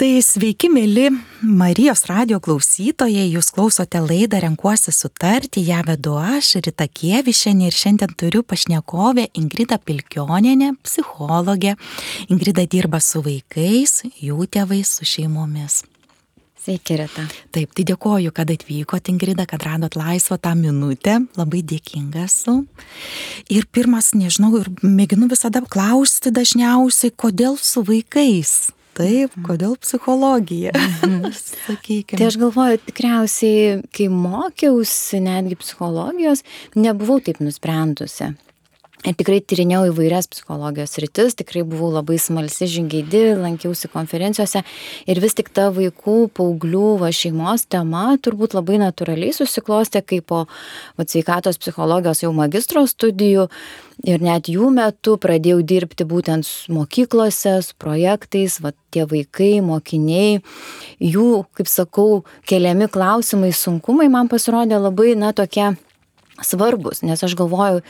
[0.00, 1.10] Tai sveiki, mėly
[1.44, 8.14] Marijos radio klausytojai, jūs klausote laidą Renkuosi sutarti, ją vedu aš, Rita Kievišenė ir šiandien
[8.16, 11.74] turiu pašnekovę Ingrida Pilkioninė, psichologė.
[12.32, 15.82] Ingrida dirba su vaikais, jų tėvais, su šeimomis.
[16.64, 17.26] Sveiki, Rita.
[17.52, 21.20] Taip, tai dėkoju, kad atvykote, Ingrida, kad radot laisvą tą minutę.
[21.36, 22.62] Labai dėkinga esu.
[23.52, 28.70] Ir pirmas, nežinau, ir mėginu visada klausti dažniausiai, kodėl su vaikais.
[29.00, 30.74] Taip, kodėl psichologija?
[30.76, 31.32] Mhm.
[31.64, 32.18] Sakykime.
[32.20, 36.44] Tai aš galvoju, tikriausiai, kai mokiausi netgi psichologijos,
[36.76, 38.34] nebuvau taip nusprendusi.
[39.00, 44.60] Ir tikrai tyrinėjau įvairias psichologijos rytis, tikrai buvau labai smalsi žingeidi, lankiausi konferencijose.
[45.08, 50.42] Ir vis tik ta vaikų, paauglių, va, šeimos tema turbūt labai natūraliai susiklostė, kaip po
[50.44, 53.48] va, sveikatos psichologijos jau magistro studijų.
[54.04, 60.42] Ir net jų metu pradėjau dirbti būtent mokyklose, su projektais, va, tie vaikai, mokiniai,
[61.00, 65.72] jų, kaip sakau, keliami klausimai, sunkumai man pasirodė labai, na, tokie
[66.44, 67.80] svarbus, nes aš galvoju,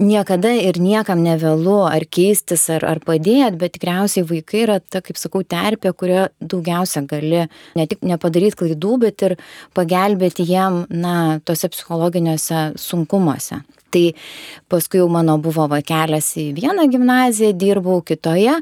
[0.00, 5.20] niekada ir niekam nevėlu ar keistis, ar, ar padėti, bet tikriausiai vaikai yra ta, kaip
[5.20, 7.44] sakau, terpė, kurioje daugiausia gali
[7.76, 9.36] ne tik nepadaryti klaidų, bet ir
[9.76, 13.60] pagelbėti jiem, na, tose psichologiniuose sunkumuose.
[13.90, 14.04] Tai
[14.70, 18.56] paskui jau mano buvo va kelias į vieną gimnaziją, dirbau kitoje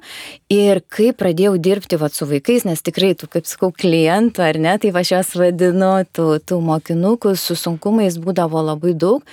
[0.52, 4.74] ir kai pradėjau dirbti va su vaikais, nes tikrai tų, kaip sakau, klientų ar ne,
[4.80, 9.24] tai va aš juos vadinu, tų, tų mokinukų su sunkumais būdavo labai daug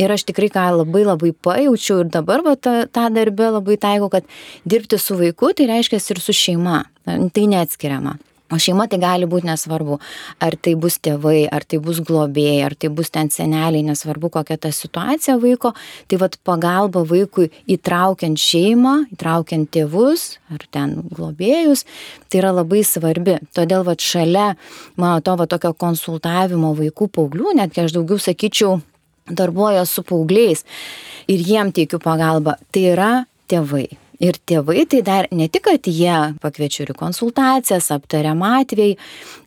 [0.00, 4.10] ir aš tikrai ką labai labai pajaučiau ir dabar va tą, tą darbę labai taikau,
[4.12, 4.26] kad
[4.64, 6.82] dirbti su vaiku tai reiškia ir su šeima.
[7.04, 8.18] Tai neatskiriama.
[8.50, 10.00] O šeima tai gali būti nesvarbu,
[10.42, 14.56] ar tai bus tėvai, ar tai bus globėjai, ar tai bus ten seneliai, nesvarbu kokia
[14.58, 15.70] ta situacija vaiko,
[16.10, 21.86] tai vad pagalba vaikui įtraukiant šeimą, įtraukiant tėvus ar ten globėjus,
[22.26, 23.38] tai yra labai svarbi.
[23.54, 24.50] Todėl vad šalia
[24.98, 28.80] mano to va tokio konsultavimo vaikų paauglių, netgi aš daugiau sakyčiau,
[29.30, 30.66] darbuoja su paaugliais
[31.30, 33.12] ir jiem teikiu pagalbą, tai yra
[33.50, 33.86] tėvai.
[34.20, 38.98] Ir tėvai tai dar ne tik, kad jie pakviečia ir konsultacijas, aptariam atvejai,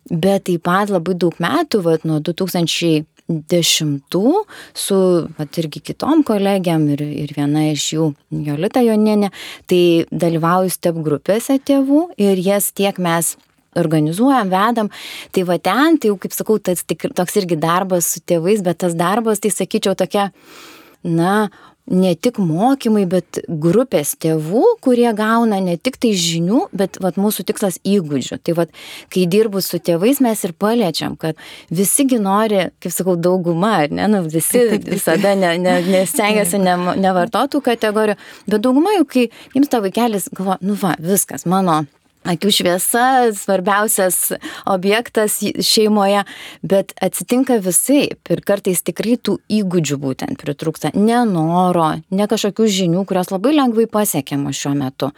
[0.10, 4.32] bet taip pat labai daug metų, vat, nuo 2000 dešimtų
[4.76, 4.98] su
[5.38, 8.10] vat, irgi kitom kolegiam ir, ir viena iš jų,
[8.50, 9.32] Jolita Joninė,
[9.70, 13.36] tai dalyvauju step grupėse tėvų ir jas tiek mes
[13.80, 14.90] organizuojam, vedam.
[15.34, 18.84] Tai va ten, tai jau kaip sakau, tas tik, toks irgi darbas su tėvais, bet
[18.84, 20.30] tas darbas, tai sakyčiau, tokia,
[21.04, 21.48] na,
[21.92, 27.46] ne tik mokymai, bet grupės tėvų, kurie gauna ne tik tai žinių, bet vat, mūsų
[27.50, 28.40] tikslas įgūdžių.
[28.44, 28.76] Tai vat,
[29.14, 31.40] kai dirbu su tėvais, mes ir paliečiam, kad
[31.74, 38.20] visigi nori, kaip sakau, dauguma, ne, nu, visi visada ne, ne, nestengiasi ne, nevartotų kategorijų,
[38.48, 41.84] bet dauguma jau, kai jums ta vaikelis galvo, nu va, viskas, mano
[42.28, 43.06] akių šviesa,
[43.38, 44.34] svarbiausias
[44.70, 46.24] objektas šeimoje,
[46.64, 53.34] bet atsitinka visai ir kartais tikrai tų įgūdžių būtent pritrūksta, nenoro, ne kažkokių žinių, kurios
[53.34, 55.12] labai lengvai pasiekiamos šiuo metu.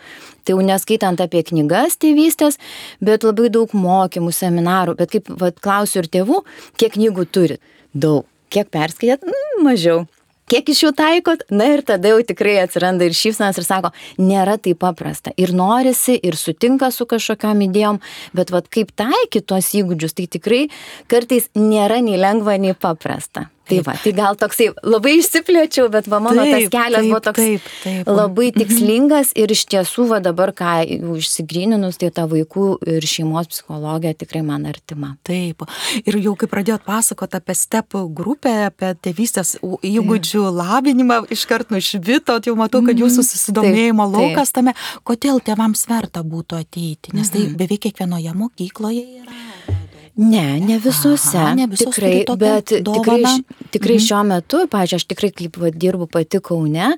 [0.46, 2.60] Tai jau neskaitant apie knygas tėvystės,
[3.02, 6.44] bet labai daug mokymų, seminarų, bet kaip vat, klausiu ir tėvų,
[6.82, 7.62] kiek knygų turi?
[7.94, 8.30] Daug.
[8.54, 9.26] Kiek perskaitėt?
[9.26, 10.04] Mm, mažiau
[10.52, 13.92] kiek iš jų taikot na ir tada jau tikrai atsiranda ir šypsenos ir sako
[14.22, 15.34] nėra taip paprasta.
[15.38, 18.02] Ir norisi ir sutinka su kažkokiom idėjom
[18.38, 20.64] bet vat kaip taikyt tuos įgūdžius tai tikrai
[21.12, 26.20] kartais nėra nei lengva nei paprasta Tai va, tai gal toksai labai išsiplėčiau, bet va,
[26.22, 28.10] mano taip, tas kelias taip, buvo toks taip, taip.
[28.10, 28.60] labai mhm.
[28.62, 30.74] tikslingas ir iš tiesų va dabar, ką
[31.18, 35.16] išsigryninus, tai ta vaikų ir šeimos psichologija tikrai man artima.
[35.26, 35.66] Taip,
[36.04, 42.58] ir jau kai pradėjot pasakoti apie STEP grupę, apie tėvystės įgūdžių lavinimą, iškart nušvitot, jau
[42.60, 43.30] matau, kad jūsų mhm.
[43.32, 44.62] susidomėjimo taip, laukas taip.
[44.62, 44.76] tame,
[45.08, 47.58] kodėl tėvams verta būtų ateiti, nes tai mhm.
[47.64, 49.75] beveik kiekvienoje mokykloje yra.
[50.16, 51.38] Ne, ne visose.
[51.38, 53.36] Aha, ne visos tikrai, bet tikrai,
[53.76, 54.06] tikrai mhm.
[54.08, 56.94] šiuo metu, pažiūrėjau, aš tikrai kaip va, dirbu pati Kaune,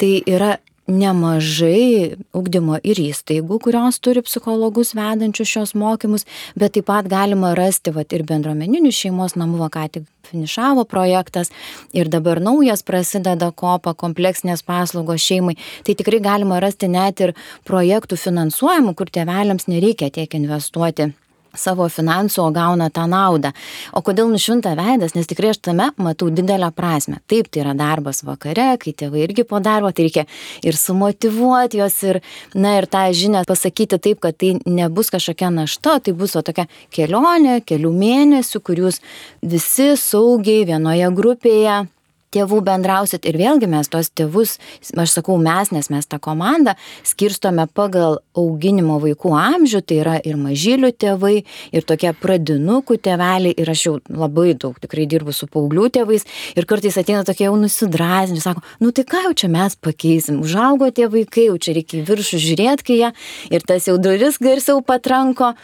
[0.00, 0.56] tai yra
[0.90, 6.26] nemažai ugdymo ir įstaigų, kurios turi psichologus vedančius šios mokymus,
[6.58, 11.52] bet taip pat galima rasti vat, ir bendruomeninių šeimos namų, va, ką tik finišavo projektas
[11.94, 15.58] ir dabar naujas prasideda kopa kompleksinės paslaugos šeimai.
[15.86, 17.36] Tai tikrai galima rasti net ir
[17.68, 21.12] projektų finansuojamų, kur tėveliams nereikia tiek investuoti
[21.58, 23.52] savo finansų, o gauna tą naudą.
[23.92, 27.20] O kodėl nušvinta veidas, nes tikrai aš tame matau didelę prasme.
[27.30, 30.26] Taip, tai yra darbas vakare, kai tėvai irgi po darbo, tai reikia
[30.64, 32.20] ir sumotivuoti juos ir,
[32.54, 36.68] na, ir tą žinią pasakyti taip, kad tai nebus kažkokia našta, tai bus o tokia
[36.94, 39.02] kelionė, kelių mėnesių, kur jūs
[39.42, 41.82] visi saugiai vienoje grupėje
[42.32, 44.56] tėvų bendrausit ir vėlgi mes tuos tėvus,
[44.92, 46.74] aš sakau mes, nes mes tą komandą
[47.06, 51.34] skirstome pagal auginimo vaikų amžių, tai yra ir mažylių tėvai,
[51.74, 56.26] ir tokie pradinukų tėveliai, ir aš jau labai daug tikrai dirbu su paauglių tėvais,
[56.56, 60.90] ir kartais ateina tokie jau nusidrasinti, sako, nu tai ką jau čia mes pakeisim, užaugo
[60.94, 63.10] tie vaikai, jau čia reikia į viršų žiūrėti, kai jie,
[63.52, 65.54] ir tas jau duris garsiau patranko.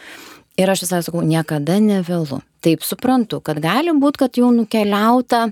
[0.59, 2.41] Ir aš visai sakau, niekada nevėlu.
[2.59, 5.45] Taip suprantu, kad gali būti, kad jau nukeliauta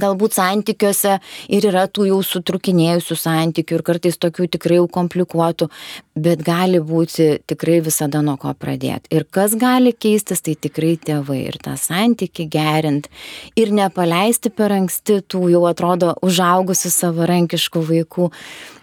[0.00, 1.18] galbūt santykiuose
[1.54, 5.68] ir yra tų jau sutrukinėjusių santykių ir kartais tokių tikrai jau komplikuotų,
[6.14, 9.10] bet gali būti tikrai visada nuo ko pradėti.
[9.14, 13.10] Ir kas gali keistis, tai tikrai tėvai ir tą santyki gerint
[13.58, 18.30] ir nepaleisti per anksti tų jau atrodo užaugusių savarankiškų vaikų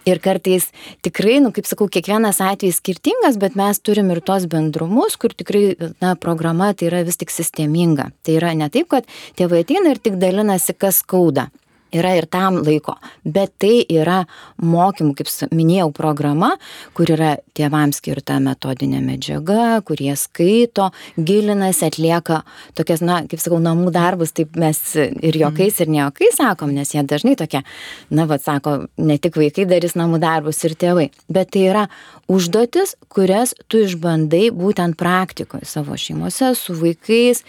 [0.06, 0.70] ir kartais
[1.06, 5.76] tikrai, nu, kaip sakau, kiekvienas atvejis skirtingas, bet mes turim ir tos bendrumus, kur tikrai,
[6.04, 8.12] na, programa tai yra vis tik sisteminga.
[8.26, 9.10] Tai yra ne taip, kad
[9.40, 11.50] tėvai ateina ir tik dalinasi, kas skauda
[11.96, 12.96] yra ir tam laiko,
[13.26, 14.22] bet tai yra
[14.62, 16.54] mokymų, kaip minėjau, programa,
[16.98, 22.42] kur yra tėvams skirta metodinė medžiaga, kurie skaito, gilinasi, atlieka
[22.78, 26.96] tokias, na, kaip sakau, namų darbus, taip mes ir jokais, ir ne jokais sakom, nes
[26.96, 27.64] jie dažnai tokie,
[28.10, 31.86] na, vad sako, ne tik vaikai darys namų darbus ir tėvai, bet tai yra
[32.32, 37.46] užduotis, kurias tu išbandai būtent praktikoje savo šeimose su vaikais.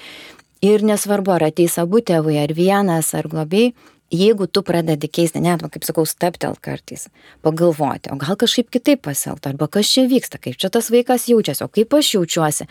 [0.62, 3.72] Ir nesvarbu, ar ateis abu tėvai, ar vienas, ar globiai,
[4.12, 7.08] jeigu tu pradedi keisti, net, va, kaip sakau, steptel kartais,
[7.44, 11.64] pagalvoti, o gal kažkaip kitaip pasielgti, arba kas čia vyksta, kaip čia tas vaikas jaučiasi,
[11.64, 12.68] o kaip aš jaučiuosi,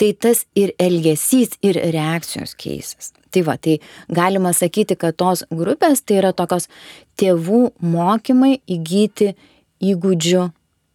[0.00, 3.12] tai tas ir elgesys, ir reakcijos keisis.
[3.34, 3.80] Tai va, tai
[4.12, 6.70] galima sakyti, kad tos grupės tai yra tokios
[7.20, 9.34] tėvų mokymai įgyti
[9.84, 10.46] įgūdžių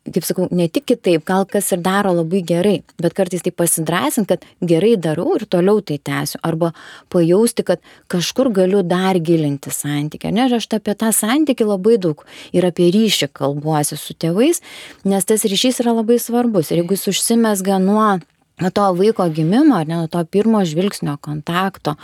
[0.10, 4.28] kaip sakau, ne tik kitaip, gal kas ir daro labai gerai, bet kartais tai pasidrasint,
[4.30, 6.42] kad gerai darau ir toliau tai tęsiu.
[6.48, 6.72] Arba
[7.14, 10.34] pajausti, kad kažkur galiu dar gilinti santykį.
[10.34, 12.26] Ne, aš apie tą santykį labai daug
[12.56, 14.64] ir apie ryšį kalbuosi su tėvais,
[15.06, 16.72] nes tas ryšys yra labai svarbus.
[16.72, 18.18] Ir jeigu jis užsimesga nuo
[18.62, 21.96] nuo to vaiko gimimo, ar ne, nuo to pirmo žvilgsnio kontakto,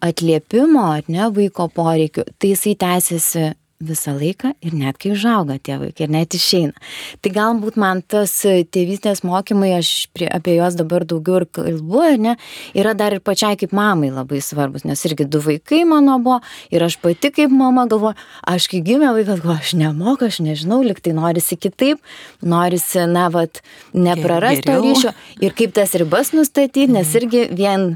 [0.00, 3.50] atliepimo, ar ne, vaiko poreikių, tai jisai tęsiasi
[3.88, 6.74] visą laiką ir net kai užauga tie vaikai ir net išeina.
[7.22, 12.36] Tai galbūt man tas tėvystės mokymai, aš prie, apie juos dabar daugiau ir kalbu, ne,
[12.78, 16.40] yra dar ir pačiai kaip mamai labai svarbus, nes irgi du vaikai mano buvo
[16.72, 18.16] ir aš pati kaip mama galvoju,
[18.54, 22.00] aš kai gimė vaikas, galvoju, aš nemoku, aš nežinau, liktai norisi kitaip,
[22.42, 23.62] norisi, na, vat,
[23.92, 25.12] neprarasti to ryšio
[25.42, 27.20] ir kaip tas ribas nustatyti, nes mhm.
[27.20, 27.92] irgi vien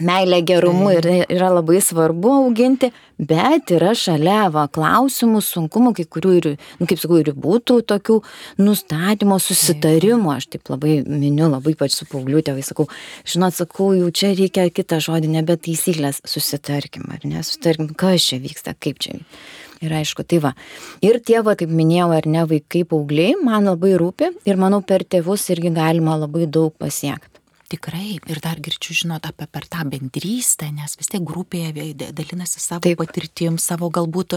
[0.00, 2.90] meilė gerumu ir yra labai svarbu auginti,
[3.20, 6.48] bet yra šalia va, klausimų, sunkumų, kai kurių ir,
[6.80, 8.18] nu, kaip sakau, ir būtų tokių
[8.62, 12.88] nustatymo susitarimų, aš taip labai miniu, labai pač su paaugliu tėvai sakau,
[13.28, 18.40] žinot, sakau, jau čia reikia kitą žodį, nebe taisyklės, susitarkim, ar ne, susitarkim, kas čia
[18.42, 19.20] vyksta, kaip čia.
[19.82, 20.52] Ir aišku, tai va.
[21.02, 25.48] Ir tėva, kaip minėjau, ar ne, vaikai, paaugliai, man labai rūpi ir manau, per tėvus
[25.50, 27.31] irgi galima labai daug pasiekti.
[27.72, 32.82] Tikrai, ir dar girčiu žinot apie per tą bendrystę, nes vis tiek grupėje dalinasi savo
[32.84, 32.98] Taip.
[33.00, 34.36] patirtim, savo galbūt,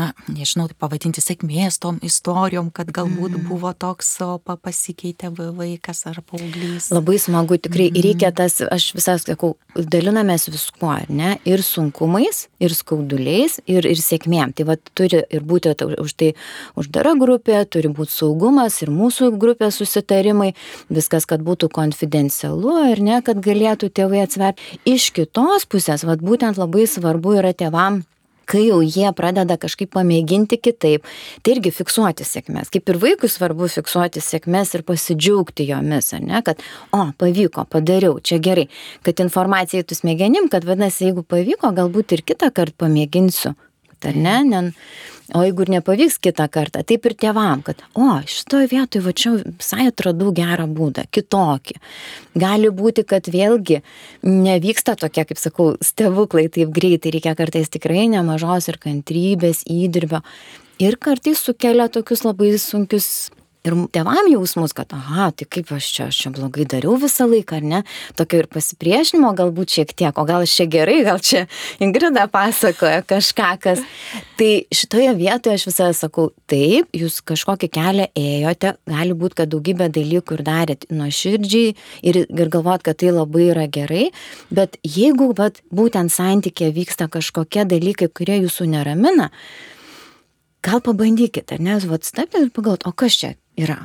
[0.00, 3.48] na, nežinau, tai pavadinti sėkmės tom istorijom, kad galbūt mm.
[3.50, 6.88] buvo toks, o pasikeitė vaikas ar paauglys.
[6.94, 8.00] Labai smagu, tikrai mm.
[8.06, 14.00] reikia tas, aš visas sakau, dalinamės viskuo, ar ne, ir sunkumais, ir skauduliais, ir, ir
[14.00, 14.56] sėkmėm.
[14.56, 16.32] Tai va turi ir būti už tai
[16.80, 20.54] uždara grupė, turi būti saugumas ir mūsų grupės susitarimai,
[20.88, 24.62] viskas, kad būtų konfidencialu svarbu, ar ne, kad galėtų tėvai atsverti.
[24.84, 28.04] Iš kitos pusės, vad būtent labai svarbu yra tėvam
[28.50, 31.04] kai jau jie pradeda kažkaip pamėginti kitaip,
[31.42, 32.66] tai irgi fiksuoti sėkmės.
[32.74, 36.58] Kaip ir vaikui svarbu fiksuoti sėkmės ir pasidžiaugti jomis, ar ne, kad,
[36.90, 38.66] o, pavyko, padariau, čia gerai,
[39.06, 43.54] kad informacija įtų smegenim, kad vadinasi, jeigu pavyko, galbūt ir kitą kartą pamėginsiu,
[44.08, 44.62] ar ne, ne
[45.30, 49.36] O jeigu ir nepavyks kitą kartą, taip ir tėvam, kad, o, šitoje vietoje va čia
[49.38, 51.76] visai atradau gerą būdą, kitokį.
[52.42, 53.78] Gali būti, kad vėlgi
[54.26, 60.24] nevyksta tokie, kaip sakau, stebuklai taip greitai, reikia kartais tikrai nemažos ir kantrybės, įdirbio.
[60.82, 63.30] Ir kartais sukelia tokius labai sunkius
[63.66, 67.58] ir tėvam jausmus, kad, aha, tai kaip aš čia, aš čia blogai dariau visą laiką,
[67.60, 67.80] ar ne?
[68.18, 71.44] Tokio ir pasipriešinimo galbūt šiek tiek, o gal aš čia gerai, gal čia
[71.82, 73.82] Ingrida pasakoja kažką, kas.
[74.40, 79.90] Tai šitoje vietoje aš visą sakau, taip, jūs kažkokį kelią ėjote, gali būti, kad daugybę
[79.92, 81.74] dalykų ir darėt nuo širdžiai
[82.06, 84.08] ir, ir galvot, kad tai labai yra gerai,
[84.48, 89.28] bet jeigu vat, būtent santykė vyksta kažkokie dalykai, kurie jūsų neramina,
[90.64, 93.80] gal pabandykit, ar ne, vat stabdyti ir pagalvoti, o kas čia yra?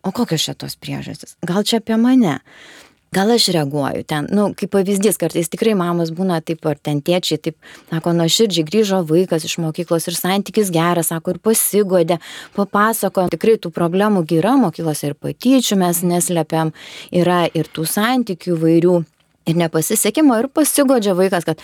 [0.00, 1.36] O kokios čia tos priežastys?
[1.44, 2.40] Gal čia apie mane?
[3.12, 7.40] gal aš reaguoju ten, nu, kaip pavyzdys, kartais tikrai mamos būna taip, ar ten tėčiai,
[7.42, 7.56] taip,
[7.90, 12.20] sako, nuoširdžiai grįžo vaikas iš mokyklos ir santykis geras, sako, ir pasigodė,
[12.54, 16.70] papasako, tikrai tų problemų yra mokyklose ir patyčių mes neslepiam,
[17.10, 18.96] yra ir tų santykių vairių
[19.50, 21.58] ir nepasisekimo ir pasigodžia vaikas, kad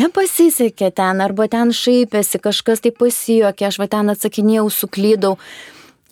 [0.00, 5.38] nepasisekė ten arba ten šaipėsi, kažkas tai pasijokė, aš va ten atsakinėjau, suklydau.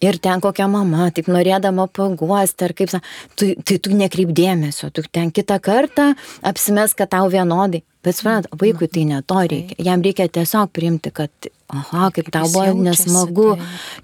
[0.05, 2.93] Ir ten kokia mama, taip norėdama paguosti, ar kaip,
[3.35, 6.13] tu, tai tu nekreip dėmesio, tu ten kitą kartą
[6.47, 7.83] apsimes, kad tau vienodai.
[8.07, 9.75] Bet suprant, vaikui tai ne to reikia.
[9.83, 13.49] Jam reikia tiesiog priimti, kad, aha, kaip, tau buvo nesmagu,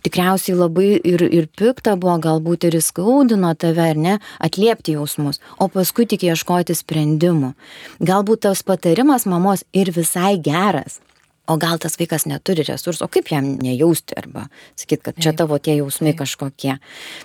[0.03, 5.71] tikriausiai labai ir, ir pikta buvo, galbūt ir įskaudino tave, ar ne, atliepti jausmus, o
[5.71, 7.55] paskui tik ieškoti sprendimų.
[8.03, 10.99] Galbūt tas patarimas mamos ir visai geras,
[11.47, 14.47] o gal tas vaikas neturi resursų, o kaip jam nejausti arba
[14.81, 16.79] sakyt, kad čia tavo tie jausmai kažkokie.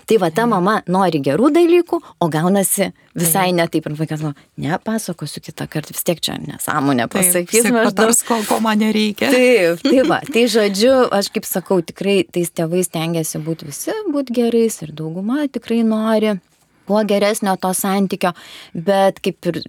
[0.10, 5.44] Tai va, ta mama nori gerų dalykų, o gaunasi visai netaip ir vaikas, nu, nepasakosiu
[5.44, 7.72] kitą kartą, vis tiek čia nesąmonė pasakys.
[7.80, 9.32] Patars, ko, ko man nereikia.
[9.32, 14.36] Taip, tai va, tai žodžiu, aš kaip sakau, tikrai tais tėvais tengiasi būti visi, būti
[14.42, 16.38] gerais ir dauguma tikrai nori
[16.90, 18.34] kuo geresnio to santykio,
[18.74, 19.62] bet kaip ir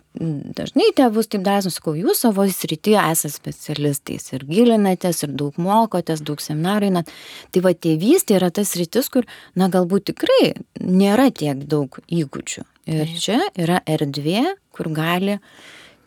[0.57, 6.25] dažnai tėvus taip drąsiai sakau, jūs savo srityje esate specialistais ir gilinatės, ir daug mokotės,
[6.25, 7.12] daug seminarų einat.
[7.53, 12.67] Tai va tėvystė yra tas sritis, kur, na galbūt tikrai nėra tiek daug įgūdžių.
[12.91, 15.39] Ir čia yra erdvė, kur gali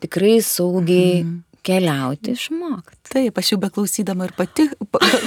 [0.04, 2.98] tikrai saugiai mm keliauti, išmokti.
[3.14, 4.66] Taip, aš jau beklausydama ir pati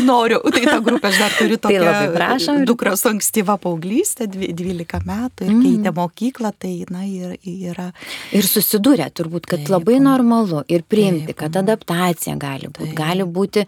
[0.05, 1.77] noriu, tai tą grupę aš dar turiu tokią.
[1.81, 2.63] tai labai prašom.
[2.67, 5.63] Dukros ankstyva paauglystė, 12 metų ir mm.
[5.65, 7.89] keitė mokyklą, tai na, ir, yra.
[8.35, 12.93] Ir susidūrė turbūt, kad taip, labai normalu ir priimti, taip, kad adaptacija gali būti.
[12.97, 13.65] Gali būti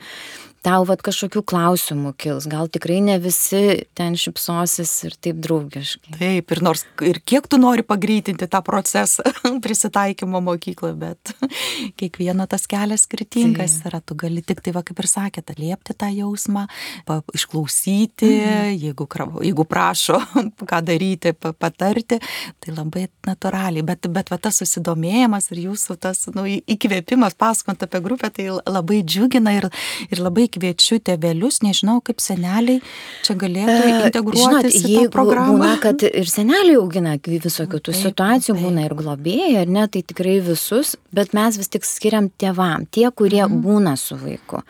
[0.66, 6.18] tau vat kažkokių klausimų kils, gal tikrai ne visi ten šipsosis ir taip draugiškai.
[6.20, 9.24] Taip, ir nors ir kiek tu nori pagreitinti tą procesą
[9.66, 11.34] prisitaikymo mokykloje, bet
[12.00, 13.90] kiekvieno tas kelias skirtingas taip.
[13.92, 16.66] yra, tu gali tik tai, va, kaip ir sakėte, liepti tą jausmą,
[17.08, 18.76] pa, išklausyti, mhm.
[18.84, 19.08] jeigu,
[19.48, 20.20] jeigu prašo,
[20.70, 22.20] ką daryti, patarti,
[22.60, 28.04] tai labai natūraliai, bet, bet va tas susidomėjimas ir jūsų tas nu, įkvėpimas, pasakant apie
[28.04, 29.70] grupę, tai labai džiugina ir,
[30.12, 32.80] ir labai kviečiu tėvelius, nežinau, kaip seneliai
[33.26, 35.58] čia galėtų integruoti į tą programą.
[35.58, 38.66] Būna, kad ir seneliai augina visokių tų taip, situacijų, taip.
[38.66, 43.08] būna ir globėjai, ar ne, tai tikrai visus, bet mes vis tik skiriam tėvam, tie,
[43.12, 43.62] kurie mm.
[43.66, 44.64] būna su vaiku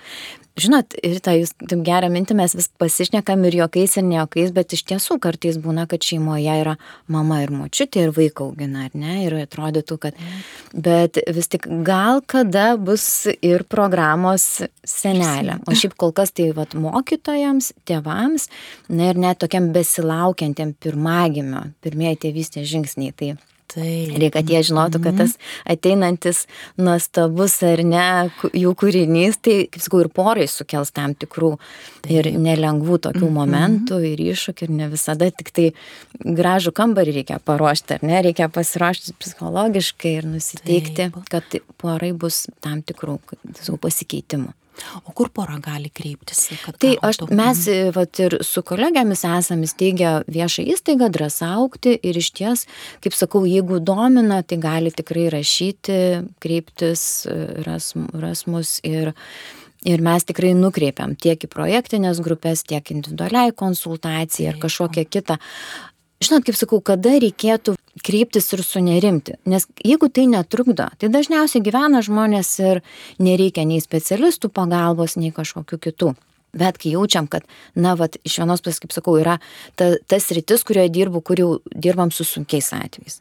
[0.61, 4.75] žinot, ir tą jūs taip gerą mintį mes vis pasišnekam ir juokais ir nejuokais, bet
[4.77, 6.75] iš tiesų kartais būna, kad šeimoje yra
[7.11, 10.23] mama ir močiutė ir vaiką augina, ar ne, ir atrodytų, kad,
[10.73, 13.05] bet vis tik gal kada bus
[13.41, 14.47] ir programos
[14.87, 15.59] senelė.
[15.67, 18.49] O šiaip kol kas tai vat, mokytojams, tėvams,
[18.89, 23.15] na ir net tokiam besilaukiantiem pirmagimio, pirmieji tėvystės žingsniai.
[23.19, 23.33] Tai
[23.69, 24.15] Taip.
[24.15, 25.35] Reikia, kad jie žinotų, kad tas
[25.69, 26.43] ateinantis
[26.79, 28.05] nuostabus ar ne
[28.57, 31.51] jų kūrinys, tai, kaip sakau, ir porai sukels tam tikrų
[32.01, 32.11] Taip.
[32.15, 33.38] ir nelengvų tokių -hmm.
[33.38, 35.67] momentų ir iššūkių ir ne visada tik tai
[36.19, 41.29] gražų kambarį reikia paruošti, ar ne, reikia pasiruošti psichologiškai ir nusiteikti, Taip.
[41.29, 43.19] kad porai bus tam tikrų
[43.81, 44.53] pasikeitimų.
[45.05, 46.45] O kur pora gali kreiptis?
[46.81, 47.63] Tai aš, mes
[47.95, 52.65] vat, ir su kolegėmis esame įsteigę viešą įstaigą, drąsa aukti ir iš ties,
[53.03, 56.01] kaip sakau, jeigu domina, tai gali tikrai rašyti,
[56.43, 57.05] kreiptis,
[57.67, 59.15] ras, ras mus ir
[59.88, 65.38] Ir mes tikrai nukreipiam tiek į projektinės grupės, tiek individualiai konsultacijai ar kažkokią kitą
[66.23, 69.38] žinot kaip sakau kada reikėtų kreiptis ir sunerimti?
[69.49, 72.81] Nes jeigu tai netrukdo tai dažniausiai gyvena žmonės ir
[73.19, 76.15] nereikia nei specialistų pagalbos nei kažkokių kitų.
[76.49, 77.43] Bet kai jaučiam, kad,
[77.77, 79.35] na, vat, iš vienos pusės, kaip sakau, yra
[79.77, 83.19] ta, tas rytis, kurioje dirbu, kur jau dirbam su sunkiais atvejais.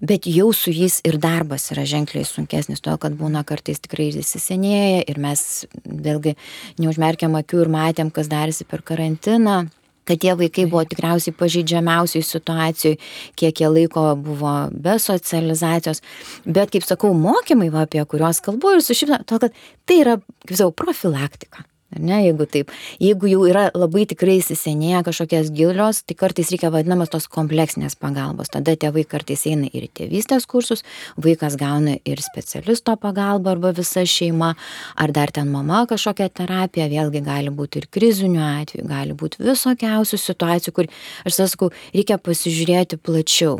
[0.00, 5.02] Bet jau su jais ir darbas yra ženkliai sunkesnis, todėl kad būna kartais tikrai įsisenėję
[5.12, 5.42] ir mes
[5.84, 6.38] vėlgi
[6.80, 9.66] neužmerkiam akių ir matėm, kas darėsi per karantiną
[10.10, 12.98] kad tie vaikai buvo tikriausiai pažeidžiamiausiai situacijoj,
[13.38, 16.02] kiek jie laiko buvo be socializacijos.
[16.44, 19.54] Bet, kaip sakau, mokymai, va, apie kuriuos kalbu ir su šimta, to, kad
[19.86, 21.69] tai yra, kaip sakau, profilaktika.
[21.90, 22.68] Ar ne, jeigu taip,
[23.02, 28.52] jeigu jau yra labai tikrai įsisenėję kažkokios gilios, tai kartais reikia vadinamas tos kompleksinės pagalbos.
[28.54, 30.84] Tada tėvai kartais eina ir į tėvystės kursus,
[31.18, 34.52] vaikas gauna ir specialisto pagalbą arba visa šeima,
[34.94, 40.20] ar dar ten mama kažkokia terapija, vėlgi gali būti ir krizinių atvejų, gali būti visokiausių
[40.22, 40.90] situacijų, kur,
[41.26, 43.58] aš sakau, reikia pasižiūrėti plačiau,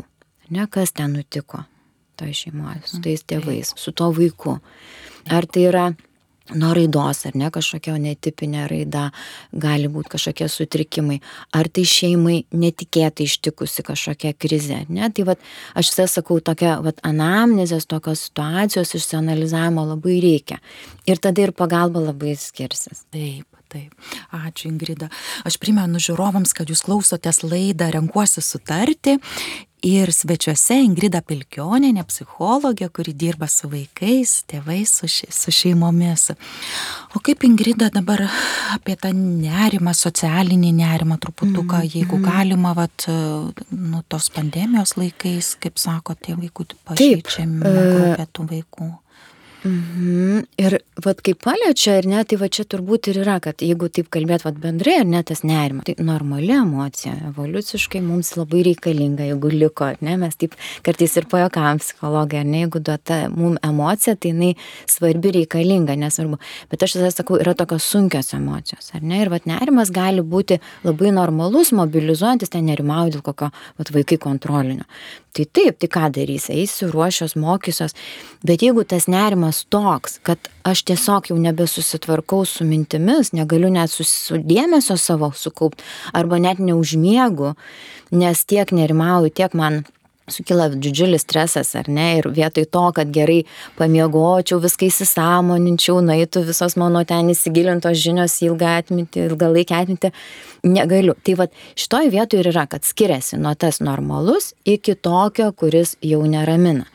[0.55, 1.65] ne kas ten nutiko
[2.21, 4.59] toje šeimoje, su tais tėvais, su tuo vaiku.
[5.31, 5.85] Ar tai yra
[6.55, 9.07] nuo raidos ar ne kažkokia netipinė raida,
[9.51, 11.19] gali būti kažkokie sutrikimai,
[11.57, 14.81] ar tai šeimai netikėtai ištikusi kažkokia krizė.
[14.89, 15.09] Ne?
[15.13, 20.61] Tai vat, aš visą sakau, tokia vat, anamnezės, tokios situacijos išsianalizavimo labai reikia.
[21.09, 23.05] Ir tada ir pagalba labai skirsis.
[23.11, 23.47] Taip.
[23.71, 23.93] Taip,
[24.35, 25.07] ačiū Ingrida.
[25.47, 29.13] Aš primenu žiūrovams, kad jūs klausotės laidą Renkuosi sutarti
[29.85, 36.29] ir svečiuose Ingrida Pilkionėnė, psichologė, kuri dirba su vaikais, tėvais, su, ši, su šeimomis.
[37.17, 38.23] O kaip Ingrida dabar
[38.75, 42.27] apie tą nerimą, socialinį nerimą truputuką, mm, jeigu mm.
[42.29, 43.07] galima, vat,
[43.73, 48.91] nu, tos pandemijos laikais, kaip sako, tie vaikų pažeidžiami, grupė tų vaikų.
[49.63, 50.45] Mhm.
[50.57, 50.73] Ir
[51.05, 54.41] vat kaip paliečia, ar ne, tai va čia turbūt ir yra, kad jeigu taip kalbėt
[54.41, 59.91] vat bendrai, ar ne, tas nerimas, tai normali emocija, evoliuciškai mums labai reikalinga, jeigu liko,
[59.91, 64.33] ar ne, mes taip kartais ir pajokam psichologai, ar ne, jeigu duota mums emocija, tai
[64.33, 64.51] jinai
[64.89, 66.41] svarbi reikalinga, nesvarbu.
[66.73, 70.57] Bet aš tada sakau, yra tokios sunkios emocijos, ar ne, ir vat nerimas gali būti
[70.87, 74.89] labai normalus, mobilizuojantis, ten nerimauju dėl kokio vat vaikai kontrolinio.
[75.31, 77.95] Tai taip, tai ką darys, eisiu, ruošios, mokysios,
[78.43, 84.97] bet jeigu tas nerimas toks, kad aš tiesiog jau nebesusitvarkau su mintimis, negaliu net susidėmesio
[84.99, 87.53] savo sukaupti arba net neužmiegu,
[88.11, 89.85] nes tiek nerimauju, tiek man
[90.33, 93.41] sukyla didžiulis stresas, ar ne, ir vietoj to, kad gerai
[93.79, 100.11] pamiegočiau, viską įsisamoninčiau, naitų visos mano ten įsigilintos žinios į ilgą atmintį, ilgalaikę atmintį,
[100.67, 101.15] negaliu.
[101.25, 106.21] Tai vad šitoj vietoj ir yra, kad skiriasi nuo tas normalus iki tokio, kuris jau
[106.27, 106.87] neramina.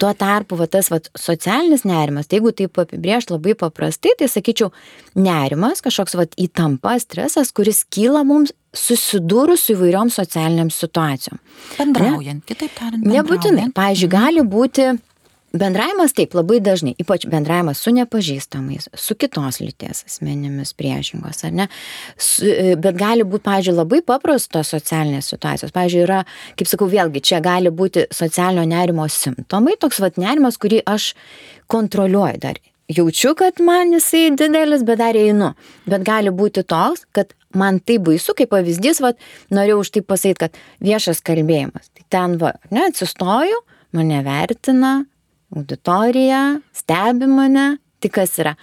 [0.00, 4.72] Tuo tarpu va, tas va, socialinis nerimas, tai jeigu taip apibriežti labai paprastai, tai sakyčiau,
[5.16, 11.40] nerimas, kažkoks va, įtampa, stresas, kuris kyla mums susidūrus su įvairiom socialiniam situacijom.
[11.78, 12.46] Bendraujant, ne?
[12.48, 13.04] kitaip tariant.
[13.06, 13.70] Nebūtinai.
[13.76, 14.90] Pavyzdžiui, gali būti
[15.56, 21.68] bendravimas taip labai dažnai, ypač bendravimas su nepažįstamais, su kitos lyties asmenimis priešingos, ar ne?
[22.18, 25.74] Su, e, bet gali būti, pavyzdžiui, labai paprastos socialinės situacijos.
[25.76, 26.22] Pavyzdžiui, yra,
[26.58, 31.14] kaip sakau, vėlgi, čia gali būti socialinio nerimo simptomai, toks vad nerimas, kurį aš
[31.72, 35.54] kontroliuoju dar jaučiu, kad man jisai didelis, bet dar einu.
[35.90, 39.12] Bet gali būti toks, kad man tai baisu, kaip pavyzdys, va,
[39.54, 41.90] norėjau už tai pasakyti, kad viešas kalbėjimas.
[41.96, 43.62] Tai ten, va, ne, atsistoju,
[43.96, 44.98] mane vertina,
[45.54, 46.42] auditorija,
[46.76, 47.70] stebi mane,
[48.02, 48.56] tai kas yra.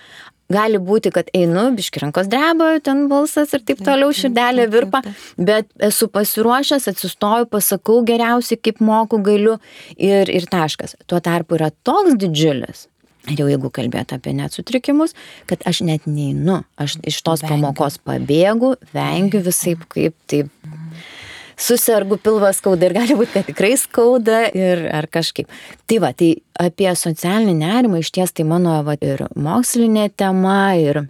[0.54, 5.00] Gali būti, kad einu, biški rankos dreba, ten balsas ir taip toliau širdelė virpa,
[5.40, 9.56] bet esu pasiruošęs, atsistoju, pasakau geriausiai, kaip moku, galiu
[9.96, 10.98] ir, ir taškas.
[11.08, 12.86] Tuo tarpu yra toks didžiulis,
[13.32, 15.14] Ir jau jeigu kalbėt apie net sutrikimus,
[15.48, 20.52] kad aš net neinu, aš iš tos pamokos pabėgu, vengiu visai kaip taip.
[21.64, 25.48] Susirgu pilvas skauda ir gali būti, kad tikrai skauda ir ar kažkaip.
[25.88, 31.06] Tai va, tai apie socialinį nerimą iš ties tai mano va, ir mokslinė tema ir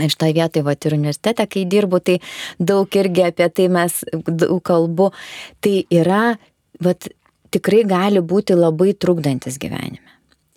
[0.00, 2.14] Ir šitą vietą, va, ir universitete, kai dirbu, tai
[2.56, 5.10] daug irgi apie tai mes daug kalbu.
[5.60, 6.22] Tai yra,
[6.80, 6.94] va,
[7.52, 10.11] tikrai gali būti labai trukdantis gyvenime.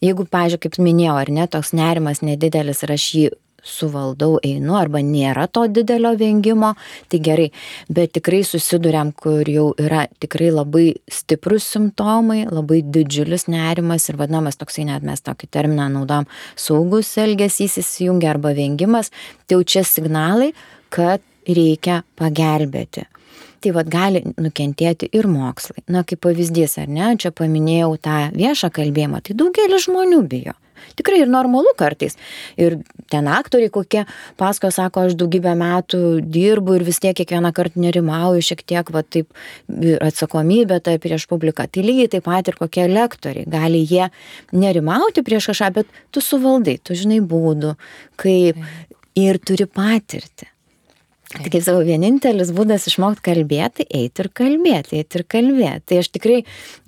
[0.06, 3.26] Jeigu, pažiūrėjau, kaip minėjau, ar ne, toks nerimas nedidelis ir aš jį
[3.65, 6.74] suvaldau, einu, arba nėra to didelio vengimo,
[7.10, 7.48] tai gerai,
[7.89, 14.62] bet tikrai susidurėm, kur jau yra tikrai labai stiprus simptomai, labai didžiulis nerimas ir vadinamas
[14.62, 19.12] toksai net mes tokį terminą naudom saugus elgesys įsijungia arba vengimas,
[19.46, 20.54] tai jau čia signalai,
[20.94, 23.10] kad reikia pagelbėti
[23.63, 25.84] tai vat gali nukentėti ir mokslai.
[25.91, 30.56] Na, kaip pavyzdys, ar ne, čia paminėjau tą viešą kalbėjimą, tai daugelis žmonių bijo.
[30.96, 32.15] Tikrai ir normalu kartais.
[32.62, 32.78] Ir
[33.12, 34.06] ten aktoriai kokie
[34.39, 39.04] pasko sako, aš daugybę metų dirbu ir vis tiek kiekvieną kartą nerimauju, šiek tiek va
[39.04, 39.32] taip
[40.06, 41.68] atsakomybė tai prieš publiką.
[41.68, 43.48] Tai lygiai taip pat ir kokie lektoriai.
[43.50, 44.10] Gali jie
[44.56, 47.76] nerimauti prieš kažką, bet tu suvaldai, tu žinai būdų,
[48.22, 48.60] kaip
[49.20, 50.52] ir turi patirti.
[51.25, 55.83] Tai kaip savo vienintelis būdas išmokti kalbėti, eiti ir kalbėti, eiti ir kalbėti.
[55.89, 56.39] Tai aš tikrai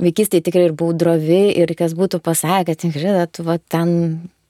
[0.04, 3.90] vaikystėje tikrai ir buvau drovi ir kas būtų pasakę, kad tikrai tu va ten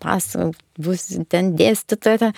[0.04, 2.32] pasakok, bus ten dėstytoja,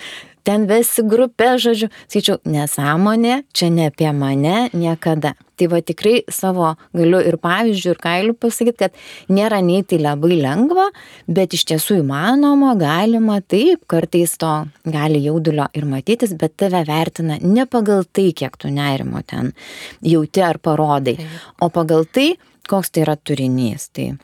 [0.48, 5.34] ten vesi grupė, žodžiu, skaičiau, nesąmonė, čia ne apie mane niekada.
[5.60, 8.96] Tai va tikrai savo galiu ir pavyzdžių, ir kailių pasakyti, kad
[9.28, 10.88] nėra nei tai labai lengva,
[11.28, 14.54] bet iš tiesų įmanoma, galima, taip, kartais to
[14.88, 19.52] gali jaudulio ir matytis, bet tave vertina ne pagal tai, kiek tu nerimo ten
[20.00, 21.18] jauti ar parodai,
[21.60, 22.32] o pagal tai,
[22.70, 23.90] koks tai yra turinys.
[23.92, 24.14] Tai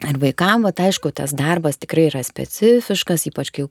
[0.00, 3.66] Ir vaikam, va, aišku, tas darbas tikrai yra specifiškas, ypač kai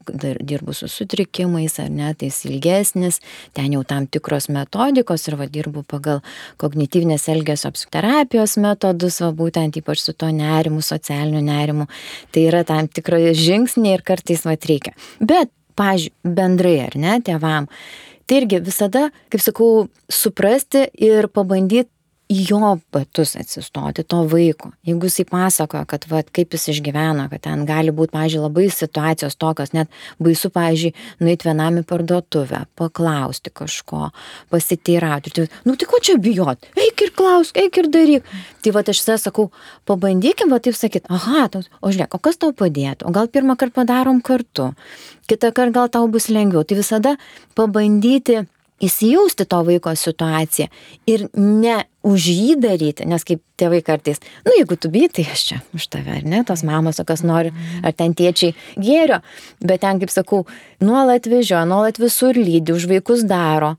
[0.45, 3.17] dirbu su sutrikimais, ar ne, tai jis ilgesnis,
[3.57, 6.21] ten jau tam tikros metodikos ir va, dirbu pagal
[6.61, 11.89] kognityvinės elgesio psichoterapijos metodus, va, būtent ypač su to nerimu, socialiniu nerimu.
[12.29, 14.93] Tai yra tam tikrai žingsniai ir kartais va reikia.
[15.17, 17.69] Bet pažiūrėjau, bendrai ar ne, tėvam.
[18.29, 21.89] Tai irgi visada, kaip sakau, suprasti ir pabandyti
[22.29, 24.69] į jo batus atsistoti, to vaiko.
[24.85, 29.37] Jeigu jisai pasakoja, kad va, kaip jis išgyveno, kad ten gali būti, pažiūrėjau, labai situacijos
[29.41, 29.89] tokios, net
[30.21, 34.11] baisu, pažiūrėjau, nueiti vienam į parduotuvę, paklausti kažko,
[34.53, 35.33] pasiteirauti.
[35.39, 36.69] Tai, nu tai ko čia bijot?
[36.77, 38.29] Eik ir klausk, eik ir daryk.
[38.61, 39.47] Tai va aš visą sakau,
[39.89, 43.09] pabandykim, va taip sakyti, aha, tos, o žiūrėk, o kas tau padėtų?
[43.09, 44.69] O gal pirmą kartą padarom kartu,
[45.25, 46.61] kitą kartą gal tau bus lengviau.
[46.61, 47.17] Tai visada
[47.57, 48.43] pabandyti
[48.83, 50.67] įsijausti to vaiko situaciją
[51.09, 55.45] ir ne už jį daryti, nes kaip tėvai kartais, nu jeigu tu bijai, tai aš
[55.51, 57.51] čia už tave, ar ne, tos mamos, o kas nori,
[57.83, 59.19] ar ten tėčiai gėrio,
[59.59, 60.45] bet ten, kaip sakau,
[60.83, 63.75] nuolat vežioja, nuolat visur lydi, už vaikus daro,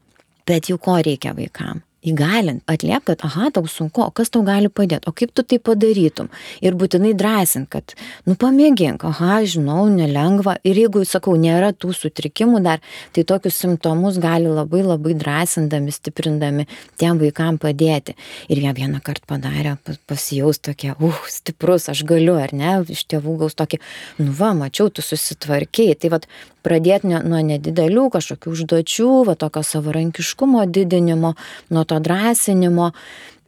[0.49, 4.71] bet jau ko reikia vaikam įgalint, atliep, kad, aha, tau sunku, o kas tau gali
[4.73, 6.31] padėti, o kaip tu tai padarytum.
[6.65, 7.95] Ir būtinai drąsint, kad,
[8.29, 10.57] nu pamėgink, aha, žinau, nelengva.
[10.65, 12.85] Ir jeigu, sakau, nėra tų sutrikimų dar,
[13.17, 16.67] tai tokius simptomus gali labai labai drąsindami, stiprindami
[17.01, 18.17] tiem vaikam padėti.
[18.49, 19.77] Ir jie vieną kartą padarė,
[20.11, 23.81] pasijaus tokie, uh, stiprus, aš galiu, ar ne, iš tėvų gaus tokį,
[24.25, 25.99] nu va, mačiau, tu susitvarkiai.
[26.01, 26.27] Tai vad
[26.65, 31.35] pradėti nuo nedidelių kažkokių užduočių, va tokio savarankiškumo didinimo,
[31.73, 32.91] nuo to drąsinimo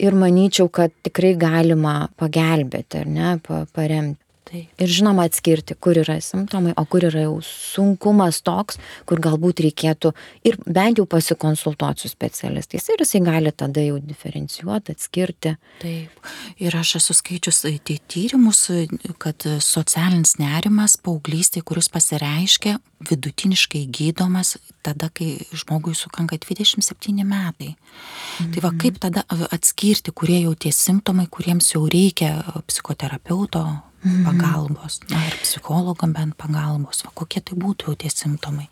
[0.03, 3.37] ir manyčiau, kad tikrai galima pagelbėti, ar ne,
[3.77, 4.22] paremti.
[4.53, 4.69] Taip.
[4.85, 8.77] Ir žinoma atskirti, kur yra simptomai, o kur yra jau sunkumas toks,
[9.09, 10.11] kur galbūt reikėtų
[10.45, 12.91] ir bent jau pasikonsultuoti su specialistais.
[12.93, 15.55] Ir jisai gali tada jau diferencijuoti, atskirti.
[15.81, 16.29] Taip.
[16.61, 18.67] Ir aš esu skaičius tai tyrimus,
[19.23, 22.77] kad socialinis nerimas paauglystė, kuris pasireiškia,
[23.09, 27.73] vidutiniškai gydomas tada, kai žmogui sukanka 27 metai.
[27.73, 28.53] Mhm.
[28.53, 32.35] Tai va kaip tada atskirti, kurie jau tie simptomai, kuriems jau reikia
[32.69, 33.92] psichoterapeuto Mhm.
[34.03, 38.67] Pagalbos, na ir psichologam bent pagalbos, va, kokie tai būtų jau tie simptomai.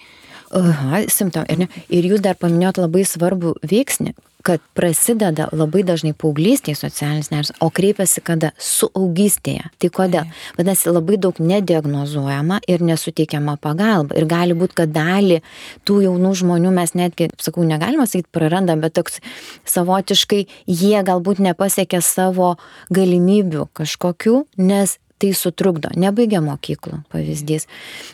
[0.51, 1.47] Aha, simptomai.
[1.53, 7.29] Ir, ne, ir jūs dar paminėjot labai svarbų veiksnį, kad prasideda labai dažnai paauglystėje socialinis
[7.31, 9.69] nerimas, o kreipiasi kada su augystėje.
[9.79, 10.31] Tai kodėl?
[10.57, 14.17] Vadinasi, labai daug nediagnozuojama ir nesuteikiama pagalba.
[14.19, 15.43] Ir gali būti, kad dalį
[15.87, 19.21] tų jaunų žmonių mes netgi, sakau, negalima sakyti, prarandam, bet toks
[19.69, 22.57] savotiškai jie galbūt nepasiekia savo
[22.91, 27.69] galimybių kažkokių, nes tai sutrukdo, nebaigia mokyklų pavyzdys,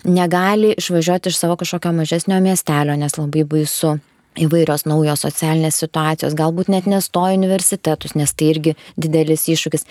[0.09, 3.97] negali išvažiuoti iš savo kažkokio mažesnio miestelio, nes labai baisu
[4.41, 9.87] įvairios naujos socialinės situacijos, galbūt net nestoja universitetus, nes tai irgi didelis iššūkis.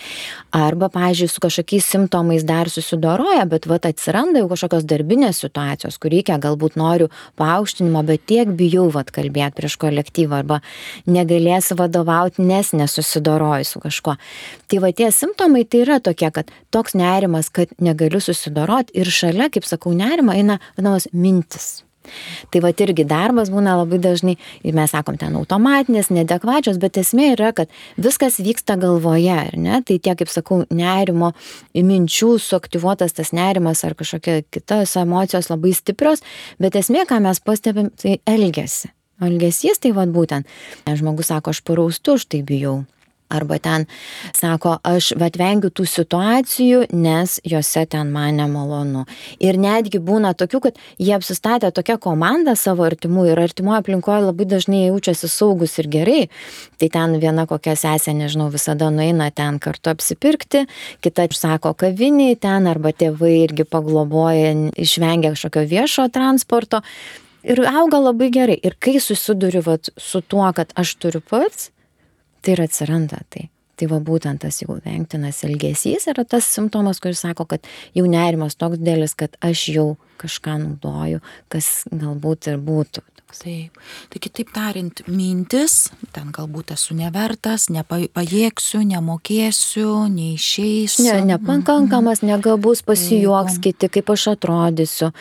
[0.56, 6.14] Arba, pažiūrėjau, su kažkokiais simptomais dar susidoroja, bet vat atsiranda jau kažkokios darbinės situacijos, kur
[6.14, 7.10] reikia, galbūt noriu
[7.42, 10.62] paaukštinimo, bet tiek bijau vat kalbėti prieš kolektyvą arba
[11.10, 14.18] negalėsiu vadovauti, nes nesusidoroju su kažkuo.
[14.70, 19.50] Tai va tie simptomai tai yra tokie, kad toks nerimas, kad negaliu susidoroti ir šalia,
[19.54, 21.86] kaip sakau, nerima eina, vadinamos, mintis
[22.54, 27.32] Tai va irgi darbas būna labai dažnai, ir mes sakom ten automatinės, nedekvačios, bet esmė
[27.34, 29.82] yra, kad viskas vyksta galvoje, ar ne?
[29.86, 31.34] Tai tiek, kaip sakau, nerimo,
[31.76, 36.24] minčių suaktyvuotas tas nerimas ar kažkokia kitos emocijos labai stiprios,
[36.62, 38.92] bet esmė, ką mes pastebim, tai elgesi.
[39.24, 40.50] Elgesys tai vad būtent,
[40.90, 42.82] žmogus sako, aš paraustu, už tai bijau
[43.30, 43.88] Arba ten
[44.38, 49.08] sako, aš atvengiu tų situacijų, nes juose ten man nemalonu.
[49.42, 54.46] Ir netgi būna tokių, kad jie apsistatė tokią komandą savo artimų ir artimoje aplinkoje labai
[54.52, 56.22] dažnai jaučiasi saugus ir gerai.
[56.78, 60.68] Tai ten viena kokia sesė, nežinau, visada nueina ten kartu apsipirkti,
[61.02, 66.86] kita sako kaviniai ten, arba tėvai irgi pagloboja, išvengia kažkokio viešo transporto.
[67.46, 68.58] Ir auga labai gerai.
[68.66, 71.70] Ir kai susiduriu vat, su tuo, kad aš turiu pats,
[72.46, 73.50] tai ir atsiranda tai.
[73.76, 77.66] Tai va būtent tas jau vengtinas elgesys yra tas simptomas, kuris sako, kad
[77.98, 79.88] jau nerimas toks dėlis, kad aš jau
[80.22, 83.04] kažką naudoju, kas galbūt ir būtų
[83.36, 83.76] Taip.
[84.10, 91.04] Tai kitaip tariant, mintis, ten galbūt esu nevertas, nepajėgsiu, nemokėsiu, neišeisiu.
[91.10, 95.12] Ne, nepakankamas, negabus, pasijuoks kiti, kaip aš atrodysiu.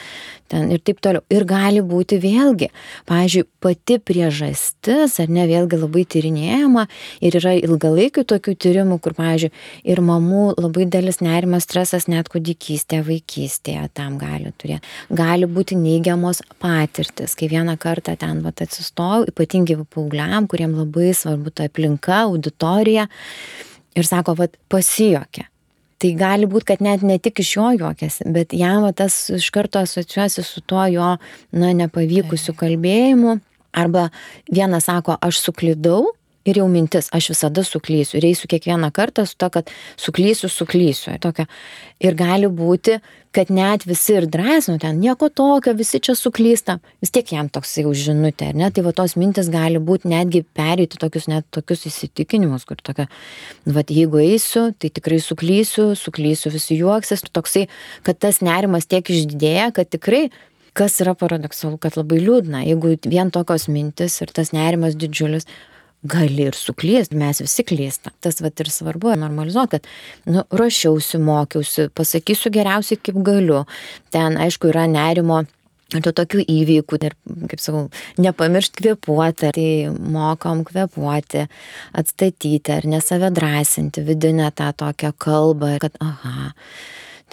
[0.53, 1.25] Ten ir taip toliau.
[1.33, 2.69] Ir gali būti vėlgi,
[3.09, 6.85] pavyzdžiui, pati priežastis, ar ne, vėlgi labai tyrinėjama
[7.25, 9.51] ir yra ilgalaikių tokių tyrimų, kur, pavyzdžiui,
[9.89, 14.84] ir mamų labai dėlis nerimas, stresas net kūdikystėje, vaikystėje tam gali turėti.
[15.15, 21.53] Gali būti neigiamos patirtis, kai vieną kartą ten vat atsistojau, ypatingai paaugliam, kuriem labai svarbu
[21.55, 23.09] ta aplinka, auditorija.
[23.95, 25.47] Ir sako, vat pasijokė.
[26.03, 29.47] Tai gali būti, kad net ne tik iš jo juokėsi, bet jam va, tas iš
[29.55, 31.15] karto asociuosi su tuo jo,
[31.55, 33.39] na, nepavykusiu kalbėjimu.
[33.75, 34.09] Arba
[34.51, 36.13] vienas sako, aš suklydau,
[36.45, 41.15] ir jau mintis, aš visada suklysiu ir eisiu kiekvieną kartą su to, kad suklysiu, suklysiu.
[41.23, 41.47] Tokia.
[42.05, 42.99] Ir gali būti,
[43.35, 47.77] kad net visi ir drąsinu ten, nieko tokio, visi čia suklysta, vis tiek jam toks
[47.81, 48.69] jau žinutė, ne?
[48.75, 53.09] Tai va tos mintis gali būti netgi pereiti tokius net tokius įsitikinimus, kur tokia,
[53.67, 57.69] va jeigu eisiu, tai tikrai suklysiu, suklysiu, visi juoksis, toksai,
[58.07, 60.29] kad tas nerimas tiek išdidėja, kad tikrai
[60.75, 65.47] kas yra paradoksalu, kad labai liūdna, jeigu vien tokios mintis ir tas nerimas didžiulis,
[66.05, 68.15] gali ir suklysti, mes visi klystam.
[68.25, 73.65] Tas vat ir svarbu, normalizuoti, kad nu, ruošiausi, mokiausi, pasakysiu geriausiai kaip galiu.
[74.15, 75.43] Ten, aišku, yra nerimo
[75.95, 77.15] tų tokių įvykių ir,
[77.51, 77.85] kaip sakau,
[78.19, 81.47] nepamiršti kvepuoti, tai mokom kvepuoti,
[81.95, 86.51] atstatyti ar nesave drąsinti, vidinę tą tokią kalbą, kad, aha,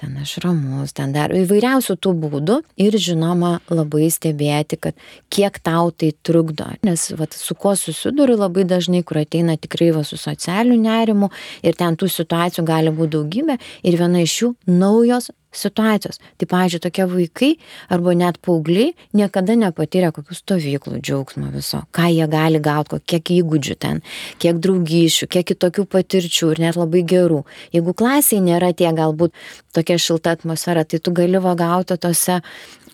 [0.01, 4.97] ten aš ramus, ten dar įvairiausių tų būdų ir žinoma labai stebėti, kad
[5.33, 6.71] kiek tau tai trukdo.
[6.85, 11.29] Nes vat, su kuo susiduriu labai dažnai, kur ateina tikrai va su socialiniu nerimu
[11.61, 16.19] ir ten tų situacijų gali būti daugybė ir viena iš jų naujos situacijos.
[16.39, 17.49] Tai, pavyzdžiui, tokie vaikai
[17.91, 23.77] arba net paaugliai niekada nepatyrė kokių stovyklų džiaugsmo viso, ką jie gali gauti, kiek įgūdžių
[23.81, 24.01] ten,
[24.41, 27.43] kiek draugyšių, kiek kitokių patirčių ir net labai gerų.
[27.75, 29.35] Jeigu klasiai nėra tie galbūt
[29.75, 32.41] tokia šilta atmosfera, tai tu gali va gauti tose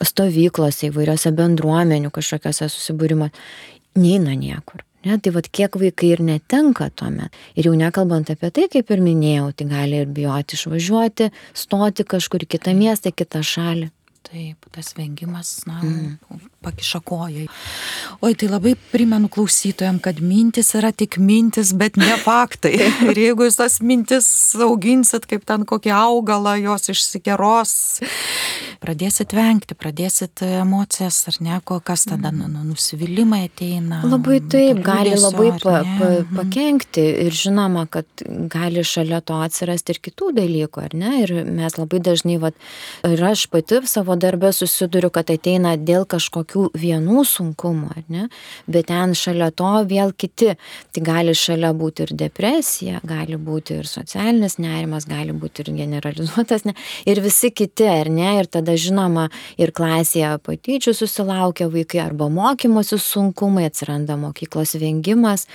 [0.01, 3.31] stovyklose, įvairiose bendruomenių kažkokiose susibūrimo,
[3.97, 4.83] neina niekur.
[5.05, 7.35] Ne, tai vad kiek vaikai ir netenka tuomet.
[7.55, 12.47] Ir jau nekalbant apie tai, kaip ir minėjau, tai gali ir bijoti išvažiuoti, stoti kažkur
[12.49, 13.91] kitą miestą, kitą šalį.
[14.27, 16.39] Taip, tas vengimas, na, mm.
[16.65, 17.45] pakiša kojai.
[18.19, 22.73] Oi, tai labai primenu klausytojams, kad mintis yra tik mintis, bet ne faktai.
[23.07, 24.27] Ir jeigu jūs tas mintis
[24.59, 27.71] auginsit kaip ten kokį augalą, jos išsikeros,
[28.83, 34.01] pradėsit vengti, pradėsit emocijas ar ne, kas tada nu, nu, nusivylimai ateina.
[34.03, 36.35] Labai taip, gali labai pa, pa, mhm.
[36.41, 41.15] pakenkti ir žinoma, kad gali šalia to atsirasti ir kitų dalykų, ar ne?
[41.23, 42.59] Ir mes labai dažnai, vat,
[43.07, 48.27] ir aš pati savo darbę susiduriu, kad ateina dėl kažkokių vienų sunkumų, ne?
[48.67, 50.53] Bet ten šalia to vėl kiti.
[50.93, 56.65] Tai gali šalia būti ir depresija, gali būti ir socialinis nerimas, gali būti ir generalizuotas,
[56.67, 56.75] ne?
[57.05, 58.29] ir visi kiti, ar ne?
[58.41, 59.27] Ir tada žinoma
[59.59, 65.47] ir klasėje patyčių susilaukia vaikai arba mokymosi sunkumai, atsiranda mokyklos vengimas.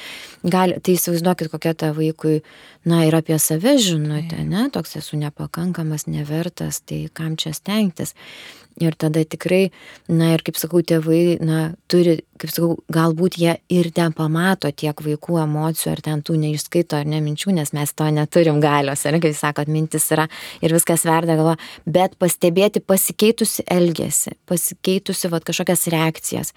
[0.42, 2.40] Gali, tai įsivaizduokit, kokia ta vaikui,
[2.85, 8.16] na ir apie save žinutė, ne, toks esu nepakankamas, nevertas, tai kam čia stengtis.
[8.80, 9.70] Ir tada tikrai,
[10.08, 14.96] na ir kaip sakau, tėvai, na, turi, kaip sakau, galbūt jie ir ten pamato tiek
[15.04, 19.18] vaikų emocijų, ar ten tų neišskaito, ar ne minčių, nes mes to neturim galios, ar
[19.22, 20.24] kaip sakot, mintis yra
[20.64, 26.54] ir viskas verda galva, bet pastebėti pasikeitusi elgesį, pasikeitusi vat, kažkokias reakcijas,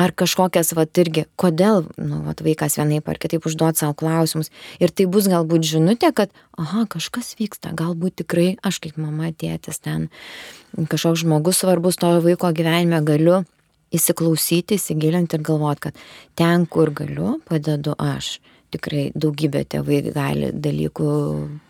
[0.00, 4.48] ar kažkokias, vat, irgi, kodėl, nu, vat, vaikas vienaip ar kitaip užduot savo klausimus.
[4.78, 9.82] Ir tai bus galbūt žinutė, kad, aha, kažkas vyksta, galbūt tikrai aš kaip mama, tėtis
[9.82, 10.08] ten
[10.90, 13.40] kažkoks žmogus svarbus to vaiko gyvenime galiu
[13.96, 16.02] įsiklausyti, įsigilinti ir galvoti, kad
[16.38, 18.36] ten, kur galiu, padedu aš.
[18.70, 21.10] Tikrai daugybė tėvai gali dalykų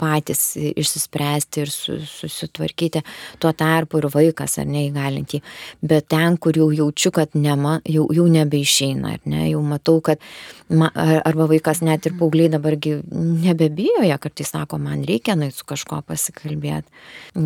[0.00, 3.02] patys išsispręsti ir susitvarkyti,
[3.40, 5.42] tuo tarpu ir vaikas ar neįgalinti.
[5.80, 10.22] Bet ten, kur jau jaučiu, kad nema, jau, jau nebeišeina, ar ne, jau matau, kad
[10.68, 15.66] ma, arba vaikas net ir paaugliai dabargi nebebijo, jie kartais sako, man reikia nait su
[15.68, 16.90] kažkuo pasikalbėti.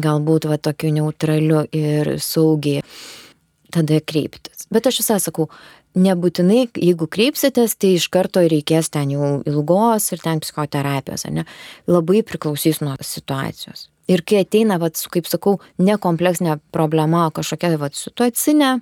[0.05, 2.83] Galbūt va tokiu neutraliu ir saugiai
[3.75, 4.69] tada kreiptis.
[4.73, 5.49] Bet aš visą sakau,
[5.95, 11.47] nebūtinai, jeigu kreipsitės, tai iš karto reikės ten jau ilgos ir ten psichoterapijos, ne?
[11.91, 13.89] Labai priklausys nuo situacijos.
[14.11, 18.77] Ir kai ateina, vat, kaip sakau, nekompleksinė problema, kažkokia vat, situacinė,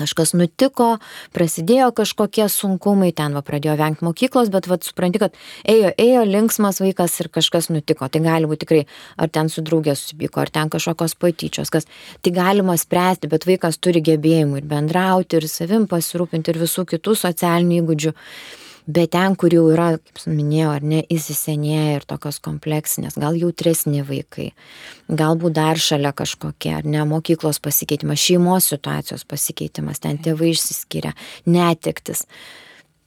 [0.00, 0.96] kažkas nutiko,
[1.36, 5.36] prasidėjo kažkokie sunkumai, ten va pradėjo vengti mokyklos, bet va supranti, kad
[5.68, 8.08] ėjo, ėjo linksmas vaikas ir kažkas nutiko.
[8.08, 8.82] Tai gali būti tikrai,
[9.20, 11.88] ar ten su draugė susipyko, ar ten kažkokios patyčios, kas
[12.24, 17.18] tai galima spręsti, bet vaikas turi gebėjimų ir bendrauti, ir savim pasirūpinti, ir visų kitų
[17.26, 18.16] socialinių įgūdžių
[18.86, 24.02] bet ten, kur jau yra, kaip minėjau, ar ne, įsisenėję ir tokios kompleksinės, gal jautresni
[24.06, 24.50] vaikai,
[25.10, 31.14] galbūt dar šalia kažkokie, ar ne, mokyklos pasikeitimas, šeimos situacijos pasikeitimas, ten tėvai išsiskiria,
[31.46, 32.26] netektis.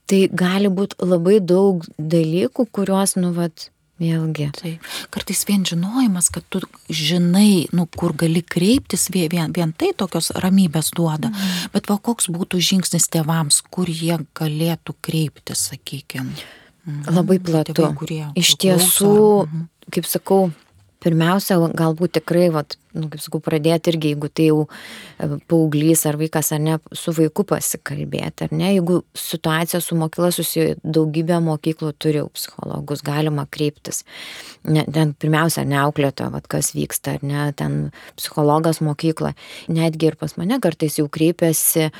[0.05, 4.49] Tai gali būti labai daug dalykų, kuriuos, nu, vat, Vėlgi.
[4.51, 4.71] Tai
[5.13, 6.59] kartais vien žinojimas, kad tu
[6.91, 11.31] žinai, nu, kur gali kreiptis, vien, vien tai tokios ramybės duoda.
[11.31, 11.71] Mm.
[11.71, 16.35] Bet va koks būtų žingsnis tėvams, kur jie galėtų kreiptis, sakykime.
[16.85, 17.15] Mhm.
[17.15, 17.73] Labai platu.
[17.73, 19.15] Tėvai, Iš tiesų,
[19.47, 19.63] mhm.
[19.95, 20.51] kaip sakau,
[21.05, 26.17] pirmiausia, galbūt tikrai, vat, nu, kaip sakau, pradėti irgi, jeigu tai jau e, paauglys ar
[26.19, 31.93] vaikas ar ne, su vaiku pasikalbėti, ar ne, jeigu situacija su mokykla susiję, daugybė mokyklų
[32.01, 34.03] turi psichologus, galima kreiptis.
[34.65, 37.79] Ne, ten pirmiausia, neauklėto, vat, kas vyksta, ar ne, ten
[38.17, 39.35] psichologas mokykla.
[39.71, 41.91] Netgi ir pas mane kartais jau kreipiasi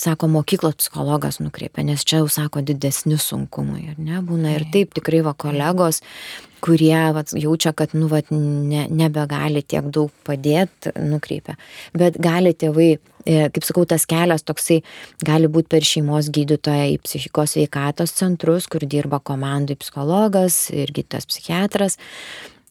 [0.00, 4.20] sako, mokyklos psichologas nukreipia, nes čia jau sako didesni sunkumai, ar ne?
[4.24, 6.02] Būna ir taip tikrai va kolegos,
[6.64, 11.56] kurie va, jaučia, kad, nu, va, ne, nebegali tiek daug padėti, nukreipia.
[11.96, 12.90] Bet gali tėvai,
[13.24, 14.82] e, kaip sakau, tas kelias toksai
[15.24, 21.28] gali būti per šeimos gydytoją į psichikos veikatos centrus, kur dirba komandai psichologas ir gydytas
[21.30, 22.00] psichiatras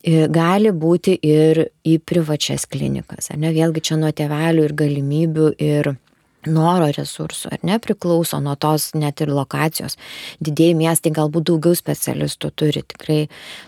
[0.04, 3.32] e, gali būti ir į privačias klinikas.
[3.34, 5.96] Ne, vėlgi čia nuo tėvelių ir galimybių ir
[6.50, 9.98] noro resursų, ar ne, priklauso nuo tos net ir lokacijos.
[10.44, 13.20] Didėjai miestai galbūt daugiau specialistų turi, tikrai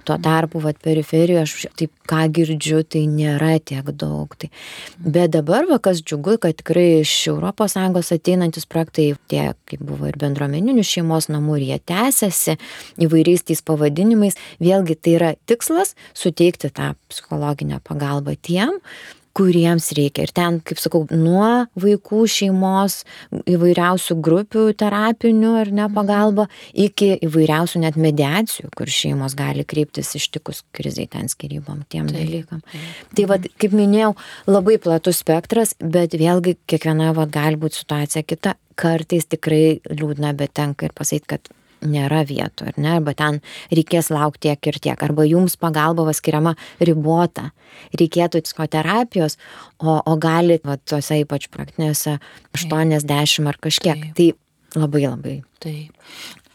[0.07, 4.33] tuo tarpu, vad periferijoje, aš taip ką girdžiu, tai nėra tiek daug.
[4.39, 4.49] Tai.
[4.97, 10.17] Bet dabar, va, kas džiugu, kad tikrai iš ES ateinantis projektai, tie, kaip buvo ir
[10.21, 12.57] bendruomeninių šeimos namų, ir jie tęsiasi
[13.03, 18.79] įvairiais tais pavadinimais, vėlgi tai yra tikslas suteikti tą psichologinę pagalbą tiem,
[19.37, 20.25] kuriems reikia.
[20.25, 22.99] Ir ten, kaip sakau, nuo vaikų šeimos
[23.45, 30.63] įvairiausių grupių terapinių ar ne pagalba iki įvairiausių net mediacijų, kur šeimos gali kreiptis ištikus
[30.75, 32.63] krizai ten skirybom, tiem taip, dalykam.
[33.17, 34.15] Tai vad, kaip minėjau,
[34.49, 38.57] labai platus spektras, bet vėlgi kiekviena vad gali būti situacija kita.
[38.77, 41.47] Kartais tikrai liūdna, bet tenka ir pasakyti, kad
[41.85, 43.39] nėra vietų, ar ne, arba ten
[43.73, 47.51] reikės laukti tiek ir tiek, arba jums pagalba skiriama ribota,
[47.97, 49.37] reikėtų psichoterapijos,
[49.79, 52.17] o, o gali, va, tuose ypač praktinėse
[52.57, 54.09] 80 ar kažkiek.
[54.17, 54.41] Taip.
[54.73, 55.37] Tai labai labai.
[55.63, 55.93] Taip.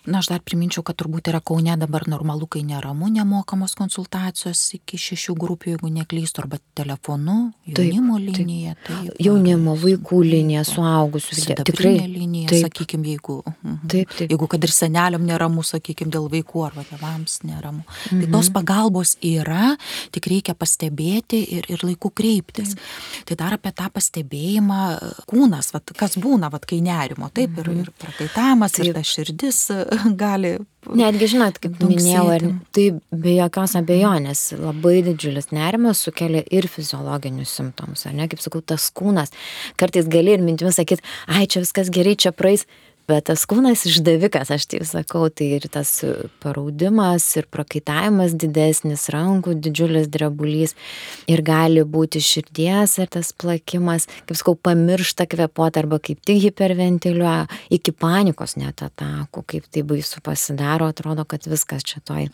[0.06, 4.98] Na, aš dar priminčiau, kad turbūt yra Kaune dabar normalu, kai neramu, nemokamos konsultacijos iki
[4.98, 8.74] šešių grupių, jeigu neklystu, arba telefonu, jaunimo taip, linija.
[8.82, 11.36] Taip, jaunimo, vaikų linija, suaugusių.
[11.68, 12.66] Tikrai linija, taip.
[12.66, 13.76] sakykime, jeigu, mhm.
[13.92, 14.34] taip, taip.
[14.34, 17.86] jeigu kad ir seneliam neramu, sakykime, dėl vaikų arba tėvams neramu.
[17.86, 18.24] Mhm.
[18.24, 19.76] Tai tos pagalbos yra,
[20.10, 22.74] tik reikia pastebėti ir, ir laiku kreiptis.
[22.74, 23.22] Taip.
[23.30, 24.82] Tai dar apie tą pastebėjimą
[25.30, 27.70] kūnas, vat, kas būna, vat, kai nerimo, taip, mhm.
[27.70, 29.62] ir, ir prakaitavimas, ir ta širdis
[30.24, 30.56] gali.
[30.98, 37.52] Netgi žinot, kaip minėjau, ar, tai be jokios abejonės labai didžiulis nerimas sukelia ir fiziologinius
[37.58, 39.30] simptomus, ar ne, kaip sakau, tas kūnas.
[39.78, 42.66] Kartais gali ir mintimis sakyti, ai, čia viskas gerai, čia praeis,
[43.08, 45.90] bet tas kūnas išdavikas, aš taip sakau, tai ir tas
[46.42, 50.76] paraudimas, ir prakaitavimas didesnis, rankų didžiulis drebulys,
[51.30, 57.48] ir gali būti širdies ar tas plakimas, kaip sakau, pamiršta kvepuoti arba kaip tik hiperventiliuoja,
[57.74, 62.30] iki panikos net atakų, kaip tai baisu pasidaro, atrodo, kad viskas čia toj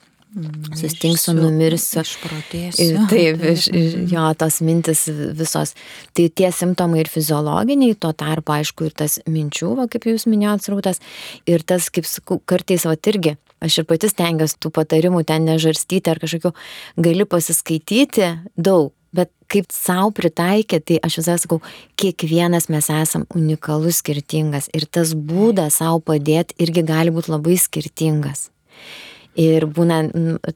[0.76, 2.02] sustingsiu, numirsiu.
[2.04, 3.04] Išprotėsiu.
[3.10, 5.06] Taip, iš, iš, jo, tos mintis
[5.38, 5.74] visos.
[6.16, 10.66] Tai tie simptomai ir fiziologiniai, tuo tarpu, aišku, ir tas minčių, va, kaip jūs minėjot,
[10.66, 11.02] srautas,
[11.48, 16.12] ir tas, kaip sakau, kartais, va, irgi, aš ir pati stengiuosi tų patarimų ten nežarstyti
[16.12, 16.54] ar kažkokiu,
[17.00, 18.92] gali pasiskaityti daug.
[19.16, 21.62] Bet kaip savo pritaikė, tai aš visą sakau,
[21.96, 28.50] kiekvienas mes esam unikalus, skirtingas ir tas būdas savo padėti irgi gali būti labai skirtingas.
[29.38, 30.00] Ir būna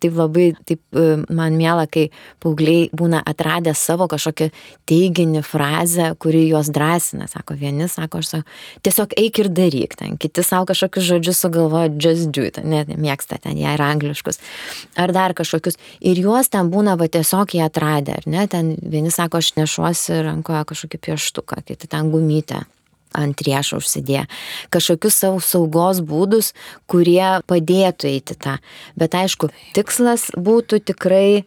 [0.03, 2.09] taip labai, taip e, man mėla, kai
[2.43, 4.49] paaugliai būna atradę savo kažkokią
[4.91, 7.29] teiginį frazę, kuri juos drąsina.
[7.31, 11.93] Sako, vieni sako, aš sako, tiesiog eik ir daryk ten, kiti savo kažkokius žodžius sugalvoja,
[11.95, 14.43] just do it, net mėgsta ten ją ir angliškus.
[14.99, 15.79] Ar dar kažkokius.
[16.03, 18.47] Ir juos ten būna va tiesiog jie atradę, ar ne?
[18.51, 22.65] Ten vieni sako, aš nešuosi rankoje kažkokį pieštuką, kiti ten gumytę
[23.19, 24.27] ant riešo užsidėję,
[24.75, 26.53] kažkokius savo saugos būdus,
[26.91, 28.59] kurie padėtų eiti tą.
[28.99, 31.45] Bet aišku, tikslas būtų tikrai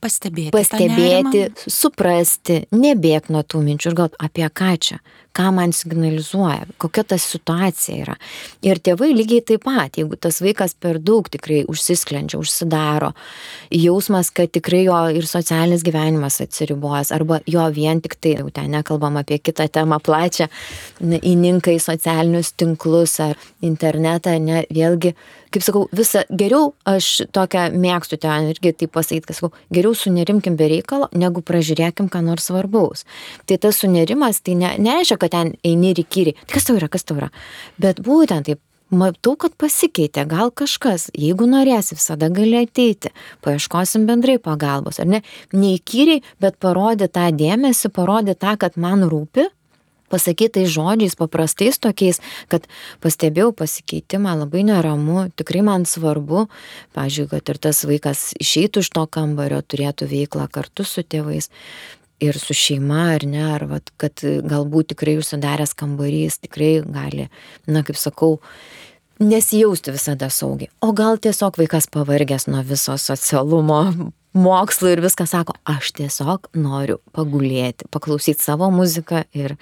[0.00, 5.00] pastebėti, pastebėti suprasti, nebėg nuo tų minčių ir galvoti, apie ką čia,
[5.36, 8.16] ką man signalizuoja, kokia ta situacija yra.
[8.66, 13.12] Ir tėvai lygiai taip pat, jeigu tas vaikas per daug tikrai užsisklendžia, užsidaro,
[13.74, 18.70] jausmas, kad tikrai jo ir socialinis gyvenimas atsiribojas, arba jo vien tik tai, jau ten
[18.74, 20.50] nekalbam apie kitą temą plačią,
[21.00, 25.14] įninkai socialinius tinklus ar internetą, ne, vėlgi,
[25.54, 30.56] kaip sakau, visą geriau, aš tokią mėgstu ten irgi taip pasakyti, kad sakau, geriau sunerimkim
[30.58, 33.04] be reikalo, negu pražiūrėkim ką nors svarbaus.
[33.50, 36.34] Tai tas sunerimas, tai ne, nereiškia, kad ten eini ir įkyri.
[36.46, 37.30] Tai kas tau yra, kas tau yra.
[37.80, 43.12] Bet būtent taip matau, kad pasikeitė, gal kažkas, jeigu norėsi, visada gali ateiti,
[43.44, 45.22] paieškosim bendrai pagalbos, ar ne?
[45.54, 49.46] Neįkyriai, bet parodė tą dėmesį, parodė tą, kad man rūpi
[50.10, 52.18] pasakytais žodžiais, paprastais tokiais,
[52.50, 52.66] kad
[52.98, 56.48] pastebėjau pasikeitimą, labai neramu, tikrai man svarbu,
[56.98, 61.50] pažiūrėjau, kad ir tas vaikas išeitų iš to kambario, turėtų veiklą kartu su tėvais
[62.20, 67.28] ir su šeima, ar ne, ar vat, kad galbūt tikrai užsidaręs kambarys tikrai gali,
[67.70, 68.38] na kaip sakau,
[69.20, 70.70] nesijausti visada saugiai.
[70.84, 73.82] O gal tiesiog vaikas pavargęs nuo viso socialumo,
[74.46, 79.56] mokslo ir viską sako, aš tiesiog noriu pagulėti, paklausyti savo muziką ir,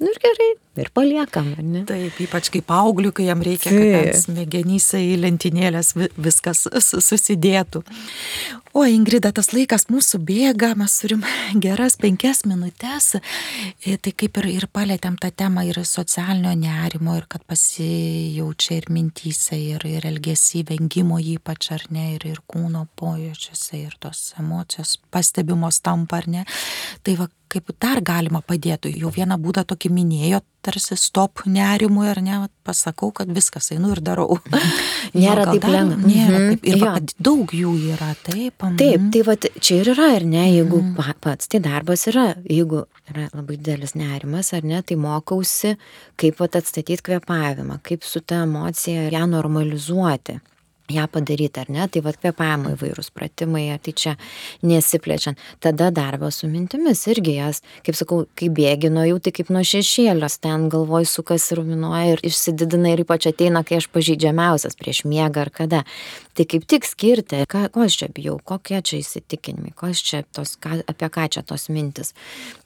[0.00, 0.50] nu ir gerai,
[0.80, 1.84] ir paliekam, ar ne?
[1.88, 7.82] Taip, ypač kaip augliu, kai jam reikia, kad smegenyse į lentynėlės viskas susidėtų.
[8.72, 11.24] O Ingrida, tas laikas mūsų bėga, mes turim
[11.64, 13.16] geras penkias minutės,
[13.82, 18.86] e, tai kaip ir, ir palėtėm tą temą ir socialinio nerimo, ir kad pasijaučia ir
[18.94, 25.00] mintyse, ir, ir elgesy, vengimo ypač, ar ne, ir, ir kūno pojūčiuose, ir tos emocijos
[25.10, 26.46] pastebimos tampa, ar ne.
[27.02, 28.92] Tai va, kaip dar galima padėti.
[29.00, 32.36] Jau vieną būdą tokį minėjo, tarsi stop nerimui ar ne,
[32.66, 34.38] pasakau, kad viskas einu ir darau.
[35.16, 35.98] Nėra jo, taip lengva.
[36.04, 36.60] Nėra mhm.
[36.60, 36.68] taip.
[36.70, 36.92] Ir va,
[37.30, 38.54] daug jų yra, taip.
[38.60, 38.76] Mm.
[38.80, 41.16] Taip, tai va, čia ir yra, ar ne, jeigu mm.
[41.24, 45.74] pats tai darbas yra, jeigu yra labai didelis nerimas, ar ne, tai mokausi,
[46.20, 50.40] kaip atstatyti kvepavimą, kaip su ta emocija ją normalizuoti
[50.94, 54.14] ją padaryti, ar ne, tai vad kvepavimo įvairūs pratimai, tai čia
[54.66, 55.38] nesiplečiant.
[55.62, 59.64] Tada darbas su mintimis irgi jas, kaip sakau, kai bėgi nuo jų, tai kaip nuo
[59.66, 65.46] šešėlios, ten galvoj sukasi ruminuoja ir išsididina ir ypač ateina, kai aš pažydžiamiausias prieš miegą
[65.46, 65.84] ar kada.
[66.38, 70.82] Tai kaip tik skirti, ką, ko aš čia bijau, kokie čia įsitikinimai, čia tos, ką,
[70.86, 72.14] apie ką čia tos mintis.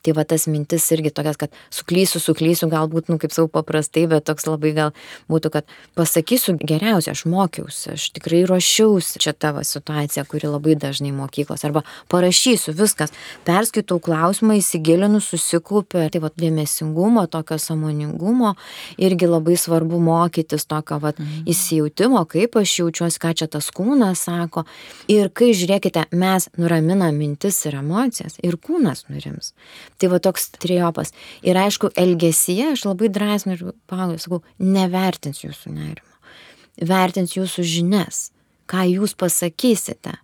[0.05, 4.27] Tai va tas mintis irgi tokias, kad suklysiu, suklysiu, galbūt, nu kaip savo paprastai, bet
[4.29, 4.93] toks labai gal
[5.33, 11.15] būtų, kad pasakysiu geriausia, aš mokiausi, aš tikrai ruošiausi čia tavo situacija, kuri labai dažnai
[11.17, 11.65] mokyklos.
[11.65, 13.15] Arba parašysiu viskas,
[13.49, 16.05] perskaitau klausimą, įsigilinu, susikaupiu.
[16.13, 18.53] Tai va dėmesingumo, tokio samoningumo
[19.01, 21.49] irgi labai svarbu mokytis tokio va mhm.
[21.51, 24.67] įsijautimo, kaip aš jaučiuosi, ką čia tas kūnas sako.
[25.11, 29.55] Ir kai žiūrėkite, mes nuraminam mintis ir emocijas ir kūnas nurims.
[29.99, 31.15] Tai va toks triopas.
[31.47, 36.15] Ir aišku, elgesyje aš labai drąsiai ir pagalvoju, sakau, nevertins jūsų nerimo
[36.81, 38.29] vertins jūsų žinias,
[38.71, 40.19] ką jūs pasakysite.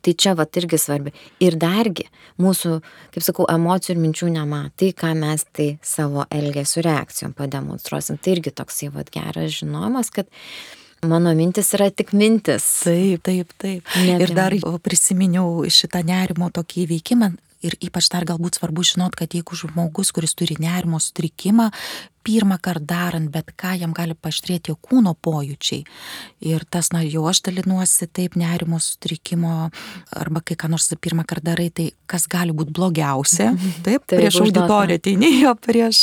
[0.00, 1.12] Tai čia va irgi svarbi.
[1.44, 2.06] Ir dargi
[2.40, 2.78] mūsų,
[3.12, 8.16] kaip sakau, emocijų ir minčių nematai, ką mes tai savo elgesio reakcijom pademonstruosim.
[8.16, 10.30] Tai irgi toksai va geras žinojimas, kad
[11.08, 12.66] mano mintis yra tik mintis.
[12.84, 13.94] Taip, taip, taip.
[14.04, 17.32] Ne, ir dar prisiminiau šitą nerimo tokį įveikimą,
[17.64, 21.70] ir ypač dar galbūt svarbu žinot, kad jeigu žmogus, kuris turi nerimo sutrikimą,
[22.24, 25.84] pirmą kartą darant bet ką, jam gali paštrėti jo kūno pojūčiai.
[26.50, 29.70] Ir tas, na, jau aš dalinuosi taip nerimo sutrikimo,
[30.16, 33.50] arba kai ką nors pirmą kartą darai, tai kas gali būti blogiausia.
[33.86, 36.00] Taip, taip prieš auditoriją ateinėjo, prieš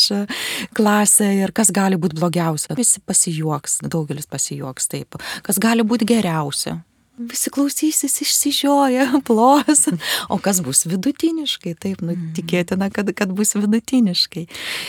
[0.78, 2.74] klasę ir kas gali būti blogiausia.
[2.78, 5.20] Visi pasijuoks, daugelis pasijuoks taip.
[5.46, 6.80] Kas gali būti geriausia
[7.18, 9.86] visi klausysis, išsižioja, plos,
[10.30, 12.32] o kas bus vidutiniškai, taip, nu, mhm.
[12.38, 14.46] tikėtina, kad, kad bus vidutiniškai.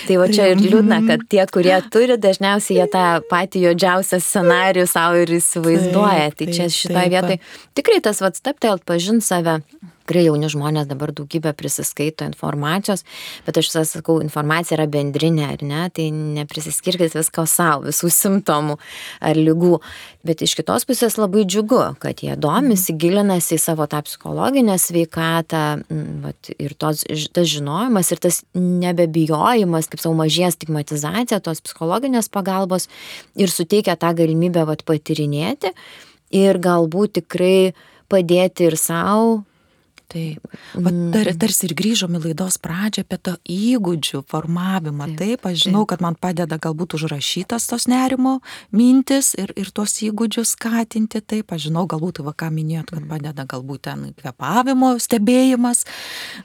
[0.08, 4.88] Tai va čia ir liūdna, kad tie, kurie turi, dažniausiai jie tą patį juodžiausią scenarijų
[4.90, 6.32] savo ir įsivaizduoja.
[6.38, 7.40] Tai čia šitoje vietoje
[7.78, 9.60] tikrai tas vad steptelt pažint save
[10.08, 13.04] tikrai jauni žmonės dabar daugybę prisiskaito informacijos,
[13.44, 18.78] bet aš visą sakau, informacija yra bendrinė, ar ne, tai neprisiskirkit visko savo, visų simptomų
[19.20, 19.76] ar lygų.
[20.24, 25.64] Bet iš kitos pusės labai džiugu, kad jie domisi, gilinasi į savo tą psichologinę sveikatą
[26.24, 32.88] vat, ir tos, tas žinojimas ir tas nebebijojimas, kaip savo mažės stigmatizacija tos psichologinės pagalbos
[33.36, 35.74] ir suteikia tą galimybę vat, patirinėti
[36.34, 37.74] ir galbūt tikrai
[38.08, 39.42] padėti ir savo,
[40.08, 40.40] Taip.
[40.72, 45.10] Vat tar, tarsi ir grįžom į laidos pradžią apie to įgūdžių formavimą.
[45.12, 45.90] Taip, taip aš žinau, taip.
[45.90, 48.38] kad man padeda galbūt užrašytas tos nerimo
[48.72, 51.20] mintis ir, ir tuos įgūdžius skatinti.
[51.20, 55.84] Taip, aš žinau, galbūt, va ką minėjot, kad padeda galbūt ten kvepavimo stebėjimas,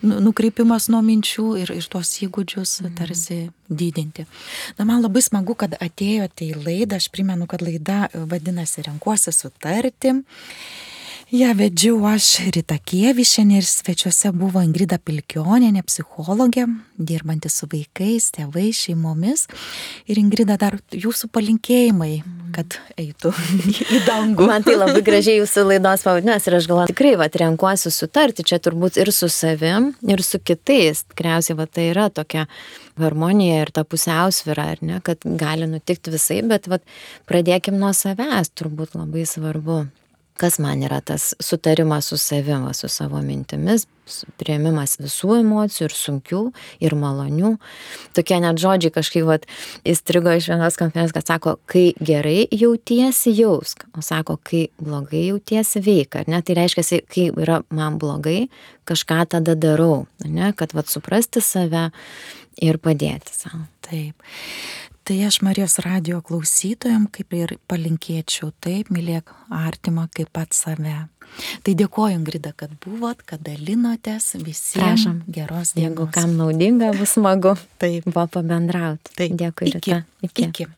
[0.04, 2.96] nu, nukreipimas nuo minčių ir, ir tuos įgūdžius mhm.
[3.00, 3.42] tarsi
[3.72, 4.28] didinti.
[4.76, 7.00] Na, man labai smagu, kad atėjote į laidą.
[7.00, 10.20] Aš primenu, kad laida vadinasi Renkuosi sutarti.
[11.34, 18.78] Ja vedžiau aš Rita Kievišenė ir svečiuose buvo Ingrida Pilkionėnė, psichologė, dirbanti su vaikais, tėvais,
[18.78, 19.48] šeimomis.
[20.06, 22.12] Ir Ingrida dar jūsų palinkėjimai,
[22.54, 23.32] kad eitų
[23.98, 24.46] į dangų.
[24.52, 28.62] Man tai labai gražiai jūsų laidos pavadinimas ir aš galvoju, tikrai, va, renkuosi sutarti čia
[28.62, 31.02] turbūt ir su savim, ir su kitais.
[31.16, 32.46] Tikriausiai, va, tai yra tokia
[33.02, 36.78] harmonija ir ta pusiausvyra, ar ne, kad gali nutikti visai, bet va,
[37.26, 39.82] pradėkim nuo savęs, turbūt labai svarbu
[40.40, 43.86] kas man yra tas sutarimas su savim, su savo mintimis,
[44.42, 46.42] prieimimas visų emocijų ir sunkių,
[46.84, 47.54] ir malonių.
[48.18, 49.48] Tokie net žodžiai kažkaip vat,
[49.88, 55.84] įstrigo iš vienos konferencijos, kad sako, kai gerai jautiesi, jausk, o sako, kai blogai jautiesi,
[55.86, 56.20] veik.
[56.28, 56.42] Ne?
[56.44, 58.48] Tai reiškia, kai yra man blogai,
[58.90, 60.52] kažką tada darau, ne?
[60.58, 61.90] kad vat, suprasti save
[62.62, 63.66] ir padėti savo.
[63.84, 64.18] Taip.
[65.04, 70.94] Tai aš Marijos radio klausytojams kaip ir palinkėčiau taip, mylėk artimą kaip pat save.
[71.66, 74.78] Tai dėkoju, Ingrida, kad buvot, kad dalinotės visiems.
[74.78, 75.18] Prašom.
[75.28, 75.90] Geros dienos.
[75.90, 77.58] Jeigu kam naudinga, bus smagu.
[77.84, 78.08] Taip.
[78.08, 79.12] Buvo pabendrauti.
[79.18, 79.36] Taip.
[79.44, 79.82] Dėkui, Iki.
[79.82, 80.00] Rita.
[80.30, 80.48] Iki.
[80.48, 80.70] Iki.